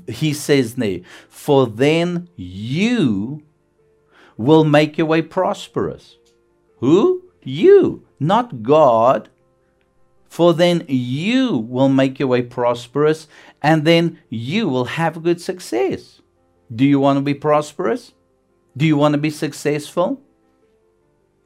He 0.07 0.33
says 0.33 0.73
there, 0.73 1.01
for 1.29 1.67
then 1.67 2.27
you 2.35 3.43
will 4.35 4.63
make 4.63 4.97
your 4.97 5.05
way 5.05 5.21
prosperous. 5.21 6.17
Who? 6.79 7.25
You, 7.43 8.03
not 8.19 8.63
God. 8.63 9.29
For 10.27 10.55
then 10.55 10.85
you 10.87 11.57
will 11.57 11.89
make 11.89 12.17
your 12.17 12.29
way 12.29 12.41
prosperous, 12.41 13.27
and 13.61 13.85
then 13.85 14.17
you 14.27 14.67
will 14.69 14.85
have 14.85 15.21
good 15.21 15.39
success. 15.39 16.19
Do 16.73 16.83
you 16.83 16.99
want 16.99 17.17
to 17.17 17.21
be 17.21 17.35
prosperous? 17.35 18.13
Do 18.75 18.87
you 18.87 18.97
want 18.97 19.13
to 19.13 19.19
be 19.19 19.29
successful? 19.29 20.19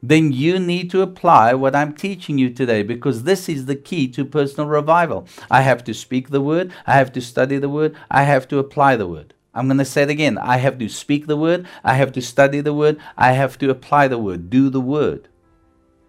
Then 0.02 0.32
you 0.32 0.58
need 0.58 0.90
to 0.90 1.02
apply 1.02 1.54
what 1.54 1.74
I'm 1.74 1.94
teaching 1.94 2.38
you 2.38 2.50
today 2.50 2.82
because 2.82 3.22
this 3.22 3.48
is 3.48 3.66
the 3.66 3.76
key 3.76 4.08
to 4.08 4.24
personal 4.24 4.68
revival. 4.68 5.26
I 5.50 5.62
have 5.62 5.82
to 5.84 5.94
speak 5.94 6.30
the 6.30 6.40
word, 6.40 6.72
I 6.86 6.94
have 6.94 7.12
to 7.12 7.20
study 7.20 7.58
the 7.58 7.68
word, 7.68 7.96
I 8.10 8.24
have 8.24 8.46
to 8.48 8.58
apply 8.58 8.96
the 8.96 9.08
word. 9.08 9.34
I'm 9.54 9.68
going 9.68 9.78
to 9.78 9.86
say 9.86 10.02
it 10.02 10.10
again. 10.10 10.36
I 10.36 10.58
have 10.58 10.78
to 10.78 10.88
speak 10.88 11.26
the 11.26 11.36
word, 11.36 11.66
I 11.82 11.94
have 11.94 12.12
to 12.12 12.20
study 12.20 12.60
the 12.60 12.74
word, 12.74 13.00
I 13.16 13.32
have 13.32 13.56
to 13.58 13.70
apply 13.70 14.08
the 14.08 14.18
word, 14.18 14.50
do 14.50 14.68
the 14.68 14.82
word. 14.82 15.28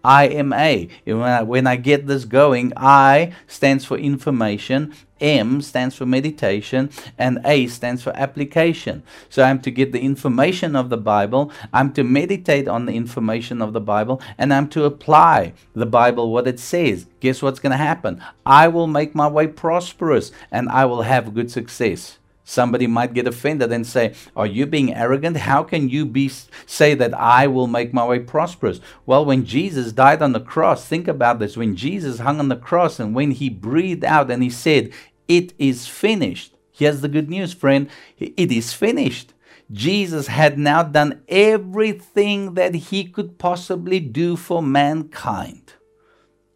I 0.04 0.28
am 0.28 0.52
A. 0.52 0.88
When 1.04 1.20
I, 1.20 1.42
when 1.42 1.66
I 1.66 1.76
get 1.76 2.06
this 2.06 2.24
going, 2.24 2.72
I 2.76 3.32
stands 3.46 3.84
for 3.84 3.98
information, 3.98 4.94
M 5.20 5.60
stands 5.60 5.96
for 5.96 6.06
meditation, 6.06 6.90
and 7.18 7.40
A 7.44 7.66
stands 7.66 8.02
for 8.02 8.16
application. 8.16 9.02
So 9.28 9.42
I'm 9.42 9.60
to 9.62 9.70
get 9.70 9.92
the 9.92 10.00
information 10.00 10.76
of 10.76 10.90
the 10.90 10.96
Bible, 10.96 11.50
I'm 11.72 11.92
to 11.94 12.04
meditate 12.04 12.68
on 12.68 12.86
the 12.86 12.94
information 12.94 13.60
of 13.60 13.72
the 13.72 13.80
Bible, 13.80 14.22
and 14.36 14.54
I'm 14.54 14.68
to 14.70 14.84
apply 14.84 15.54
the 15.74 15.86
Bible, 15.86 16.30
what 16.30 16.46
it 16.46 16.60
says. 16.60 17.06
Guess 17.20 17.42
what's 17.42 17.58
going 17.60 17.72
to 17.72 17.76
happen? 17.76 18.22
I 18.46 18.68
will 18.68 18.86
make 18.86 19.14
my 19.14 19.26
way 19.26 19.48
prosperous 19.48 20.30
and 20.50 20.68
I 20.68 20.84
will 20.84 21.02
have 21.02 21.34
good 21.34 21.50
success. 21.50 22.17
Somebody 22.48 22.86
might 22.86 23.12
get 23.12 23.28
offended 23.28 23.70
and 23.72 23.86
say, 23.86 24.14
Are 24.34 24.46
you 24.46 24.64
being 24.64 24.94
arrogant? 24.94 25.36
How 25.36 25.62
can 25.62 25.90
you 25.90 26.06
be 26.06 26.30
say 26.64 26.94
that 26.94 27.12
I 27.12 27.46
will 27.46 27.66
make 27.66 27.92
my 27.92 28.06
way 28.06 28.20
prosperous? 28.20 28.80
Well, 29.04 29.22
when 29.22 29.44
Jesus 29.44 29.92
died 29.92 30.22
on 30.22 30.32
the 30.32 30.40
cross, 30.40 30.86
think 30.86 31.08
about 31.08 31.40
this. 31.40 31.58
When 31.58 31.76
Jesus 31.76 32.20
hung 32.20 32.38
on 32.38 32.48
the 32.48 32.56
cross 32.56 32.98
and 32.98 33.14
when 33.14 33.32
he 33.32 33.50
breathed 33.50 34.02
out 34.02 34.30
and 34.30 34.42
he 34.42 34.48
said, 34.48 34.94
It 35.28 35.52
is 35.58 35.86
finished. 35.86 36.54
Here's 36.72 37.02
the 37.02 37.08
good 37.08 37.28
news, 37.28 37.52
friend. 37.52 37.90
It 38.18 38.50
is 38.50 38.72
finished. 38.72 39.34
Jesus 39.70 40.28
had 40.28 40.58
now 40.58 40.82
done 40.82 41.20
everything 41.28 42.54
that 42.54 42.74
he 42.74 43.04
could 43.04 43.38
possibly 43.38 44.00
do 44.00 44.36
for 44.36 44.62
mankind. 44.62 45.67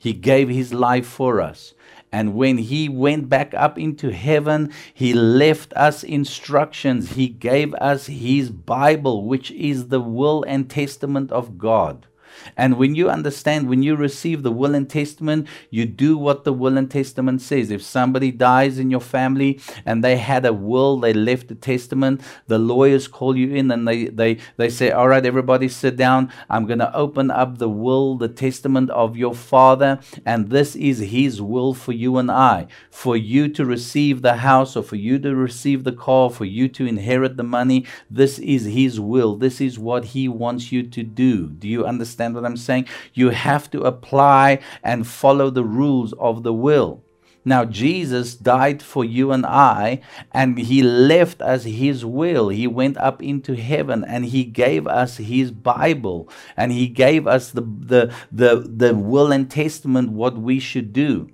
He 0.03 0.15
gave 0.15 0.49
his 0.49 0.75
life 0.75 1.07
for 1.07 1.41
us. 1.41 1.75
And 2.11 2.35
when 2.35 2.59
he 2.59 2.89
went 2.89 3.29
back 3.29 3.55
up 3.55 3.79
into 3.79 4.11
heaven, 4.11 4.73
he 4.93 5.15
left 5.15 5.73
us 5.75 6.03
instructions. 6.03 7.13
He 7.13 7.29
gave 7.29 7.73
us 7.75 8.07
his 8.07 8.51
Bible, 8.51 9.25
which 9.25 9.53
is 9.53 9.89
the 9.89 10.01
will 10.01 10.43
and 10.43 10.69
testament 10.69 11.31
of 11.31 11.57
God. 11.57 12.09
And 12.57 12.77
when 12.79 12.95
you 12.95 13.11
understand, 13.11 13.69
when 13.69 13.83
you 13.83 13.97
receive 13.97 14.43
the 14.43 14.53
will 14.53 14.75
and 14.75 14.89
testament, 14.89 15.49
you 15.71 15.87
do 15.87 16.17
what 16.17 16.45
the 16.45 16.53
will 16.53 16.77
and 16.77 16.91
testament 16.91 17.43
says. 17.43 17.71
If 17.71 17.83
somebody 17.83 18.31
dies 18.31 18.79
in 18.79 18.91
your 18.91 19.01
family 19.01 19.61
and 19.87 20.03
they 20.03 20.17
had 20.17 20.45
a 20.45 20.53
will, 20.53 20.99
they 20.99 21.13
left 21.13 21.51
a 21.51 21.55
testament, 21.55 22.21
the 22.47 22.59
lawyers 22.59 23.09
call 23.09 23.37
you 23.37 23.55
in 23.55 23.71
and 23.71 23.87
they, 23.87 24.07
they, 24.07 24.39
they 24.57 24.69
say, 24.71 24.91
All 24.91 25.09
right, 25.09 25.25
everybody 25.25 25.69
sit 25.69 25.97
down. 25.97 26.33
I'm 26.51 26.67
going 26.67 26.79
to 26.79 26.95
open 26.95 27.31
up 27.31 27.59
the 27.59 27.69
will, 27.69 28.17
the 28.17 28.29
testament 28.29 28.91
of 28.91 29.17
your 29.17 29.35
father. 29.35 30.01
And 30.25 30.51
this 30.51 30.77
is 30.77 30.99
his 30.99 31.41
will 31.41 31.75
for 31.75 31.93
you 31.93 32.19
and 32.19 32.31
I. 32.31 32.67
For 32.91 33.17
you 33.17 33.49
to 33.49 33.65
receive 33.65 34.23
the 34.23 34.37
house 34.37 34.77
or 34.77 34.83
for 34.83 34.97
you 34.97 35.19
to 35.21 35.35
receive 35.35 35.85
the 35.85 35.93
car, 35.93 36.31
for 36.31 36.45
you 36.45 36.69
to 36.69 36.87
inherit 36.87 37.37
the 37.37 37.43
money. 37.45 37.87
This 38.11 38.39
is 38.39 38.65
his 38.65 39.01
will. 39.01 39.37
This 39.37 39.61
is 39.61 39.79
what 39.79 40.07
he 40.07 40.29
wants 40.29 40.73
you 40.73 40.83
to 40.83 41.03
do. 41.03 41.49
Do 41.49 41.69
you 41.69 41.85
understand? 41.85 42.22
Understand 42.23 42.35
what 42.35 42.45
I'm 42.45 42.57
saying? 42.57 42.87
You 43.15 43.31
have 43.31 43.71
to 43.73 43.83
apply 43.83 44.61
and 44.83 45.07
follow 45.07 45.51
the 45.51 45.65
rules 45.65 46.13
of 46.15 46.43
the 46.43 46.53
will. 46.53 47.03
Now, 47.45 47.65
Jesus 47.65 48.37
died 48.37 48.83
for 48.83 49.05
you 49.05 49.33
and 49.33 49.45
I, 49.45 50.01
and 50.31 50.57
He 50.59 50.81
left 50.81 51.43
us 51.43 51.65
His 51.65 52.05
will. 52.05 52.51
He 52.51 52.69
went 52.69 52.97
up 52.99 53.21
into 53.21 53.55
heaven 53.55 54.05
and 54.05 54.27
He 54.27 54.45
gave 54.45 54.87
us 54.87 55.17
His 55.17 55.51
Bible, 55.51 56.29
and 56.57 56.71
He 56.71 56.87
gave 56.87 57.27
us 57.27 57.51
the, 57.51 57.63
the, 57.63 58.15
the, 58.31 58.65
the 58.69 58.95
will 58.95 59.33
and 59.33 59.51
testament 59.51 60.13
what 60.13 60.39
we 60.39 60.61
should 60.61 60.93
do. 60.93 61.31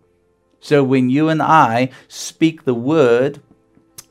So, 0.61 0.83
when 0.83 1.11
you 1.11 1.29
and 1.29 1.43
I 1.43 1.91
speak 2.09 2.65
the 2.65 2.75
word, 2.75 3.41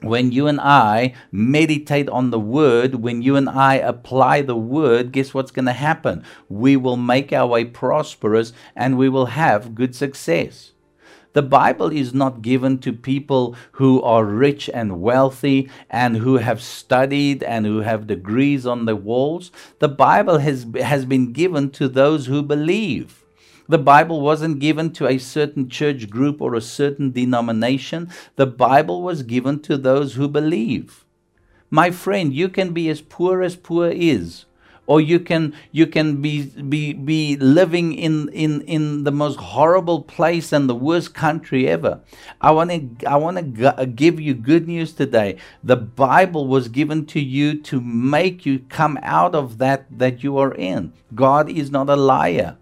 when 0.02 0.32
you 0.32 0.48
and 0.48 0.60
I 0.62 1.14
meditate 1.32 2.10
on 2.10 2.30
the 2.30 2.40
word, 2.40 2.96
when 2.96 3.22
you 3.22 3.36
and 3.36 3.50
I 3.50 3.76
apply 3.76 4.42
the 4.42 4.56
word, 4.56 5.12
guess 5.12 5.34
what's 5.34 5.52
going 5.52 5.66
to 5.66 5.74
happen? 5.74 6.24
We 6.50 6.78
will 6.78 6.98
make 6.98 7.34
our 7.34 7.48
way 7.48 7.66
prosperous 7.66 8.54
and 8.76 8.98
we 8.98 9.10
will 9.10 9.28
have 9.28 9.76
good 9.76 9.96
success. 9.96 10.72
The 11.34 11.42
Bible 11.44 11.92
is 11.92 12.16
not 12.16 12.42
given 12.42 12.80
to 12.80 12.92
people 12.92 13.56
who 13.74 14.02
are 14.02 14.26
rich 14.26 14.72
and 14.74 15.02
wealthy 15.02 15.70
and 15.90 16.18
who 16.18 16.38
have 16.38 16.64
studied 16.64 17.44
and 17.44 17.66
who 17.66 17.82
have 17.82 18.08
degrees 18.08 18.66
on 18.66 18.86
the 18.86 18.96
walls. 18.96 19.52
The 19.80 19.88
Bible 19.90 20.40
has, 20.40 20.66
has 20.82 21.06
been 21.06 21.34
given 21.34 21.70
to 21.72 21.88
those 21.88 22.26
who 22.26 22.42
believe. 22.42 23.27
The 23.69 23.77
Bible 23.77 24.21
wasn't 24.21 24.60
given 24.60 24.91
to 24.93 25.08
a 25.08 25.17
certain 25.17 25.69
church 25.69 26.10
group 26.10 26.41
or 26.41 26.56
a 26.56 26.62
certain 26.62 27.12
denomination. 27.12 28.10
The 28.36 28.47
Bible 28.47 29.01
was 29.01 29.23
given 29.23 29.60
to 29.62 29.77
those 29.77 30.13
who 30.15 30.27
believe. 30.27 31.03
My 31.69 31.91
friend, 31.91 32.34
you 32.34 32.47
can 32.47 32.71
be 32.71 32.89
as 32.89 33.01
poor 33.01 33.41
as 33.41 33.58
poor 33.58 33.89
is 33.89 34.45
or 34.88 35.01
you 35.01 35.19
can 35.19 35.53
you 35.71 35.86
can 35.86 36.21
be 36.21 36.45
be 36.45 36.93
be 36.93 37.36
living 37.38 37.93
in 37.93 38.30
in 38.30 38.62
in 38.62 39.03
the 39.03 39.12
most 39.12 39.38
horrible 39.38 40.01
place 40.01 40.51
and 40.51 40.69
the 40.69 40.75
worst 40.75 41.13
country 41.13 41.67
ever 41.67 41.99
i 42.41 42.49
want 42.49 42.71
to 42.71 43.06
i 43.06 43.15
want 43.15 43.38
to 43.38 43.80
uh, 43.80 43.86
give 43.86 44.19
you 44.19 44.34
good 44.34 44.67
news 44.67 44.93
today 44.93 45.36
the 45.63 45.75
bible 45.75 46.47
was 46.47 46.69
given 46.69 47.06
to 47.06 47.19
you 47.19 47.62
to 47.62 47.80
make 47.82 48.45
you 48.45 48.60
come 48.69 48.97
out 49.03 49.36
of 49.36 49.58
that 49.58 49.86
that 49.91 50.23
you 50.23 50.38
are 50.38 50.56
in 50.56 50.91
god 51.13 51.49
is 51.49 51.69
not 51.69 51.89
a 51.89 51.95
liar 51.95 52.58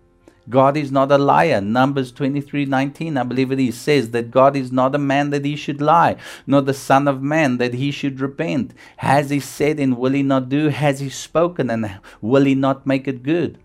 God 0.49 0.77
is 0.77 0.91
not 0.91 1.11
a 1.11 1.17
liar. 1.17 1.59
Numbers 1.61 2.11
23 2.11 2.65
19, 2.65 3.17
I 3.17 3.23
believe 3.23 3.51
it 3.51 3.59
is, 3.59 3.77
says 3.77 4.11
that 4.11 4.31
God 4.31 4.55
is 4.55 4.71
not 4.71 4.95
a 4.95 4.99
man 4.99 5.31
that 5.31 5.45
he 5.45 5.55
should 5.55 5.81
lie, 5.81 6.17
nor 6.45 6.61
the 6.61 6.73
Son 6.73 7.07
of 7.07 7.21
Man 7.21 7.57
that 7.57 7.73
he 7.73 7.91
should 7.91 8.19
repent. 8.19 8.73
Has 8.97 9.29
he 9.29 9.39
said 9.39 9.79
and 9.79 9.97
will 9.97 10.13
he 10.13 10.23
not 10.23 10.49
do? 10.49 10.69
Has 10.69 10.99
he 10.99 11.09
spoken 11.09 11.69
and 11.69 11.99
will 12.21 12.45
he 12.45 12.55
not 12.55 12.85
make 12.85 13.07
it 13.07 13.23
good? 13.23 13.57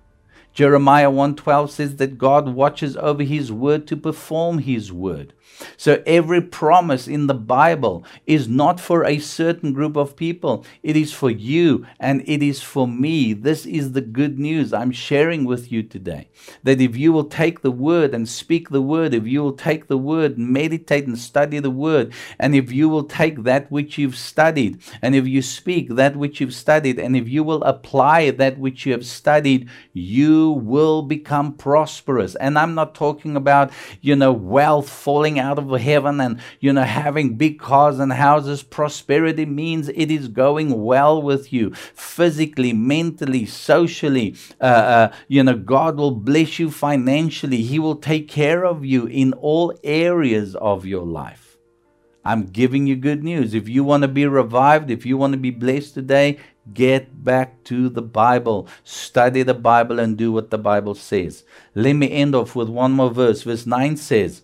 Jeremiah 0.52 1.10
1:12 1.10 1.70
says 1.70 1.96
that 1.96 2.18
God 2.18 2.48
watches 2.48 2.96
over 2.96 3.22
his 3.22 3.52
word 3.52 3.86
to 3.86 3.96
perform 3.96 4.58
his 4.58 4.92
word. 4.92 5.32
So 5.76 6.02
every 6.06 6.40
promise 6.40 7.08
in 7.08 7.26
the 7.26 7.34
Bible 7.34 8.04
is 8.26 8.48
not 8.48 8.80
for 8.80 9.04
a 9.04 9.18
certain 9.18 9.72
group 9.72 9.96
of 9.96 10.16
people. 10.16 10.64
It 10.82 10.96
is 10.96 11.12
for 11.12 11.30
you 11.30 11.86
and 11.98 12.22
it 12.26 12.42
is 12.42 12.62
for 12.62 12.86
me. 12.86 13.32
This 13.32 13.66
is 13.66 13.92
the 13.92 14.00
good 14.00 14.38
news 14.38 14.72
I'm 14.72 14.92
sharing 14.92 15.44
with 15.44 15.70
you 15.72 15.82
today. 15.82 16.28
That 16.62 16.80
if 16.80 16.96
you 16.96 17.12
will 17.12 17.24
take 17.24 17.62
the 17.62 17.70
word 17.70 18.14
and 18.14 18.28
speak 18.28 18.70
the 18.70 18.82
word, 18.82 19.14
if 19.14 19.26
you 19.26 19.42
will 19.42 19.52
take 19.52 19.88
the 19.88 19.98
word, 19.98 20.38
meditate 20.38 21.06
and 21.06 21.18
study 21.18 21.58
the 21.58 21.70
word, 21.70 22.12
and 22.38 22.54
if 22.54 22.72
you 22.72 22.88
will 22.88 23.04
take 23.04 23.42
that 23.44 23.70
which 23.70 23.98
you've 23.98 24.16
studied, 24.16 24.80
and 25.02 25.14
if 25.14 25.26
you 25.26 25.42
speak 25.42 25.90
that 25.90 26.16
which 26.16 26.40
you've 26.40 26.54
studied, 26.54 26.98
and 26.98 27.16
if 27.16 27.28
you 27.28 27.44
will 27.44 27.62
apply 27.64 28.30
that 28.30 28.58
which 28.58 28.86
you 28.86 28.92
have 28.92 29.06
studied, 29.06 29.68
you 29.92 30.52
will 30.52 31.02
become 31.02 31.52
prosperous. 31.52 32.34
And 32.36 32.58
I'm 32.58 32.74
not 32.74 32.94
talking 32.94 33.36
about, 33.36 33.70
you 34.00 34.16
know, 34.16 34.32
wealth 34.32 34.88
falling 34.88 35.38
out 35.50 35.58
of 35.58 35.80
heaven 35.80 36.20
and, 36.20 36.40
you 36.60 36.72
know, 36.72 36.82
having 36.82 37.36
big 37.36 37.58
cars 37.58 37.98
and 37.98 38.12
houses. 38.12 38.62
Prosperity 38.62 39.46
means 39.46 39.88
it 39.88 40.10
is 40.10 40.28
going 40.28 40.82
well 40.82 41.20
with 41.20 41.52
you 41.52 41.74
physically, 41.74 42.72
mentally, 42.72 43.44
socially. 43.46 44.36
Uh, 44.60 44.64
uh, 44.64 45.12
you 45.28 45.42
know, 45.42 45.56
God 45.56 45.96
will 45.96 46.12
bless 46.12 46.58
you 46.58 46.70
financially. 46.70 47.62
He 47.62 47.78
will 47.78 47.96
take 47.96 48.28
care 48.28 48.64
of 48.64 48.84
you 48.84 49.06
in 49.06 49.32
all 49.34 49.74
areas 49.82 50.54
of 50.56 50.86
your 50.86 51.04
life. 51.04 51.50
I'm 52.24 52.44
giving 52.46 52.86
you 52.86 52.96
good 52.96 53.24
news. 53.24 53.54
If 53.54 53.68
you 53.68 53.82
want 53.82 54.02
to 54.02 54.08
be 54.08 54.26
revived, 54.26 54.90
if 54.90 55.06
you 55.06 55.16
want 55.16 55.32
to 55.32 55.38
be 55.38 55.50
blessed 55.50 55.94
today, 55.94 56.38
get 56.74 57.24
back 57.24 57.64
to 57.64 57.88
the 57.88 58.02
Bible. 58.02 58.68
Study 58.84 59.42
the 59.42 59.54
Bible 59.54 59.98
and 59.98 60.18
do 60.18 60.30
what 60.30 60.50
the 60.50 60.58
Bible 60.58 60.94
says. 60.94 61.44
Let 61.74 61.94
me 61.94 62.10
end 62.10 62.34
off 62.34 62.54
with 62.54 62.68
one 62.68 62.92
more 62.92 63.10
verse. 63.10 63.42
Verse 63.42 63.64
9 63.64 63.96
says, 63.96 64.42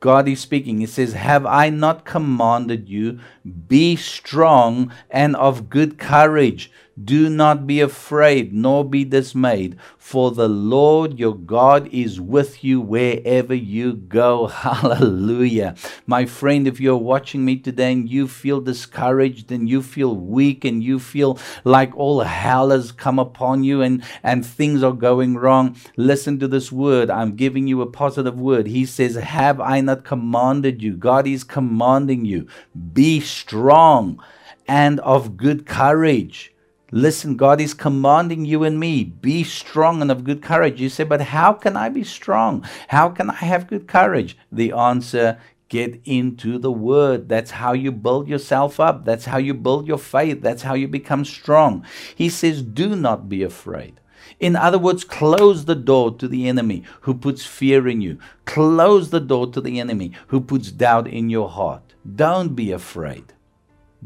God 0.00 0.28
is 0.28 0.40
speaking. 0.40 0.80
He 0.80 0.86
says, 0.86 1.12
Have 1.12 1.44
I 1.44 1.68
not 1.68 2.06
commanded 2.06 2.88
you? 2.88 3.20
Be 3.68 3.96
strong 3.96 4.92
and 5.10 5.36
of 5.36 5.68
good 5.68 5.98
courage. 5.98 6.70
Do 7.04 7.30
not 7.30 7.66
be 7.66 7.80
afraid, 7.80 8.52
nor 8.52 8.84
be 8.84 9.04
dismayed, 9.04 9.76
for 9.96 10.32
the 10.32 10.48
Lord 10.48 11.18
your 11.20 11.36
God 11.36 11.88
is 11.92 12.20
with 12.20 12.64
you 12.64 12.80
wherever 12.80 13.54
you 13.54 13.94
go. 13.94 14.46
Hallelujah. 14.48 15.76
My 16.06 16.26
friend, 16.26 16.66
if 16.66 16.80
you're 16.80 16.96
watching 16.96 17.44
me 17.44 17.56
today 17.56 17.92
and 17.92 18.08
you 18.08 18.26
feel 18.26 18.60
discouraged 18.60 19.52
and 19.52 19.68
you 19.68 19.82
feel 19.82 20.16
weak 20.16 20.64
and 20.64 20.82
you 20.82 20.98
feel 20.98 21.38
like 21.62 21.96
all 21.96 22.20
hell 22.20 22.70
has 22.70 22.90
come 22.90 23.20
upon 23.20 23.62
you 23.62 23.82
and, 23.82 24.02
and 24.24 24.44
things 24.44 24.82
are 24.82 24.92
going 24.92 25.36
wrong, 25.36 25.76
listen 25.96 26.40
to 26.40 26.48
this 26.48 26.72
word. 26.72 27.08
I'm 27.08 27.36
giving 27.36 27.68
you 27.68 27.82
a 27.82 27.90
positive 27.90 28.38
word. 28.40 28.66
He 28.66 28.84
says, 28.84 29.14
Have 29.14 29.60
I 29.60 29.80
not 29.80 30.04
commanded 30.04 30.82
you? 30.82 30.96
God 30.96 31.28
is 31.28 31.44
commanding 31.44 32.24
you. 32.24 32.48
Be 32.92 33.20
strong 33.20 34.20
and 34.66 35.00
of 35.00 35.36
good 35.36 35.66
courage. 35.66 36.49
Listen, 36.92 37.36
God 37.36 37.60
is 37.60 37.74
commanding 37.74 38.44
you 38.44 38.64
and 38.64 38.78
me, 38.80 39.04
be 39.04 39.44
strong 39.44 40.02
and 40.02 40.10
of 40.10 40.24
good 40.24 40.42
courage. 40.42 40.80
You 40.80 40.88
say, 40.88 41.04
but 41.04 41.20
how 41.20 41.52
can 41.52 41.76
I 41.76 41.88
be 41.88 42.04
strong? 42.04 42.66
How 42.88 43.08
can 43.08 43.30
I 43.30 43.34
have 43.34 43.68
good 43.68 43.86
courage? 43.86 44.36
The 44.50 44.72
answer, 44.72 45.38
get 45.68 46.00
into 46.04 46.58
the 46.58 46.72
word. 46.72 47.28
That's 47.28 47.52
how 47.52 47.72
you 47.72 47.92
build 47.92 48.28
yourself 48.28 48.80
up. 48.80 49.04
That's 49.04 49.26
how 49.26 49.38
you 49.38 49.54
build 49.54 49.86
your 49.86 49.98
faith. 49.98 50.42
That's 50.42 50.62
how 50.62 50.74
you 50.74 50.88
become 50.88 51.24
strong. 51.24 51.86
He 52.14 52.28
says, 52.28 52.62
do 52.62 52.96
not 52.96 53.28
be 53.28 53.42
afraid. 53.42 54.00
In 54.38 54.56
other 54.56 54.78
words, 54.78 55.04
close 55.04 55.64
the 55.64 55.74
door 55.74 56.16
to 56.16 56.26
the 56.26 56.48
enemy 56.48 56.82
who 57.02 57.14
puts 57.14 57.46
fear 57.46 57.86
in 57.88 58.00
you. 58.00 58.18
Close 58.46 59.10
the 59.10 59.20
door 59.20 59.46
to 59.52 59.60
the 59.60 59.78
enemy 59.78 60.12
who 60.28 60.40
puts 60.40 60.70
doubt 60.72 61.06
in 61.06 61.30
your 61.30 61.48
heart. 61.48 61.94
Don't 62.16 62.54
be 62.54 62.72
afraid. 62.72 63.32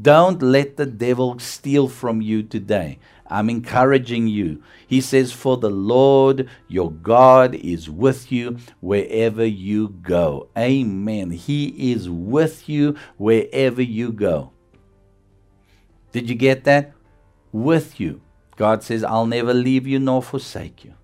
Don't 0.01 0.43
let 0.43 0.77
the 0.77 0.87
devil 0.87 1.39
steal 1.39 1.89
from 1.89 2.21
you 2.21 2.43
today. 2.43 2.99
I'm 3.27 3.49
encouraging 3.49 4.29
you. 4.29 4.63
He 4.87 5.01
says, 5.01 5.33
For 5.33 5.57
the 5.57 5.71
Lord 5.71 6.49
your 6.69 6.91
God 6.91 7.55
is 7.55 7.89
with 7.89 8.31
you 8.31 8.59
wherever 8.81 9.45
you 9.45 9.89
go. 9.89 10.49
Amen. 10.59 11.31
He 11.31 11.93
is 11.93 12.11
with 12.11 12.69
you 12.69 12.97
wherever 13.17 13.83
you 13.83 14.13
go. 14.13 14.53
Did 16.13 16.29
you 16.29 16.35
get 16.35 16.65
that? 16.65 16.93
With 17.53 17.99
you. 17.99 18.21
God 18.57 18.83
says, 18.83 19.03
I'll 19.03 19.27
never 19.27 19.55
leave 19.55 19.87
you 19.87 19.99
nor 19.99 20.23
forsake 20.23 20.85
you. 20.85 20.95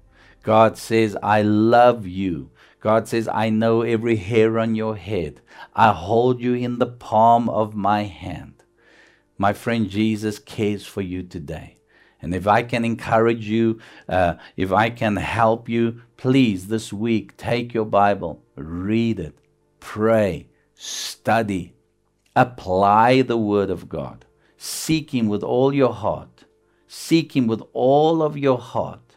God 0.42 0.78
says, 0.78 1.16
I 1.22 1.42
love 1.42 2.06
you. 2.06 2.50
God 2.80 3.08
says, 3.08 3.28
I 3.28 3.50
know 3.50 3.82
every 3.82 4.16
hair 4.16 4.58
on 4.58 4.74
your 4.74 4.96
head. 4.96 5.40
I 5.74 5.92
hold 5.92 6.40
you 6.40 6.54
in 6.54 6.78
the 6.78 6.86
palm 6.86 7.48
of 7.48 7.74
my 7.74 8.04
hand. 8.04 8.59
My 9.40 9.54
friend, 9.54 9.88
Jesus 9.88 10.38
cares 10.38 10.84
for 10.84 11.00
you 11.00 11.22
today. 11.22 11.78
And 12.20 12.34
if 12.34 12.46
I 12.46 12.62
can 12.62 12.84
encourage 12.84 13.48
you, 13.48 13.80
uh, 14.06 14.34
if 14.54 14.70
I 14.70 14.90
can 14.90 15.16
help 15.16 15.66
you, 15.66 16.02
please 16.18 16.68
this 16.68 16.92
week 16.92 17.38
take 17.38 17.72
your 17.72 17.86
Bible, 17.86 18.42
read 18.54 19.18
it, 19.18 19.38
pray, 19.80 20.48
study, 20.74 21.72
apply 22.36 23.22
the 23.22 23.38
Word 23.38 23.70
of 23.70 23.88
God. 23.88 24.26
Seek 24.58 25.14
Him 25.14 25.26
with 25.26 25.42
all 25.42 25.72
your 25.72 25.94
heart. 25.94 26.44
Seek 26.86 27.34
Him 27.34 27.46
with 27.46 27.62
all 27.72 28.22
of 28.22 28.36
your 28.36 28.58
heart. 28.58 29.16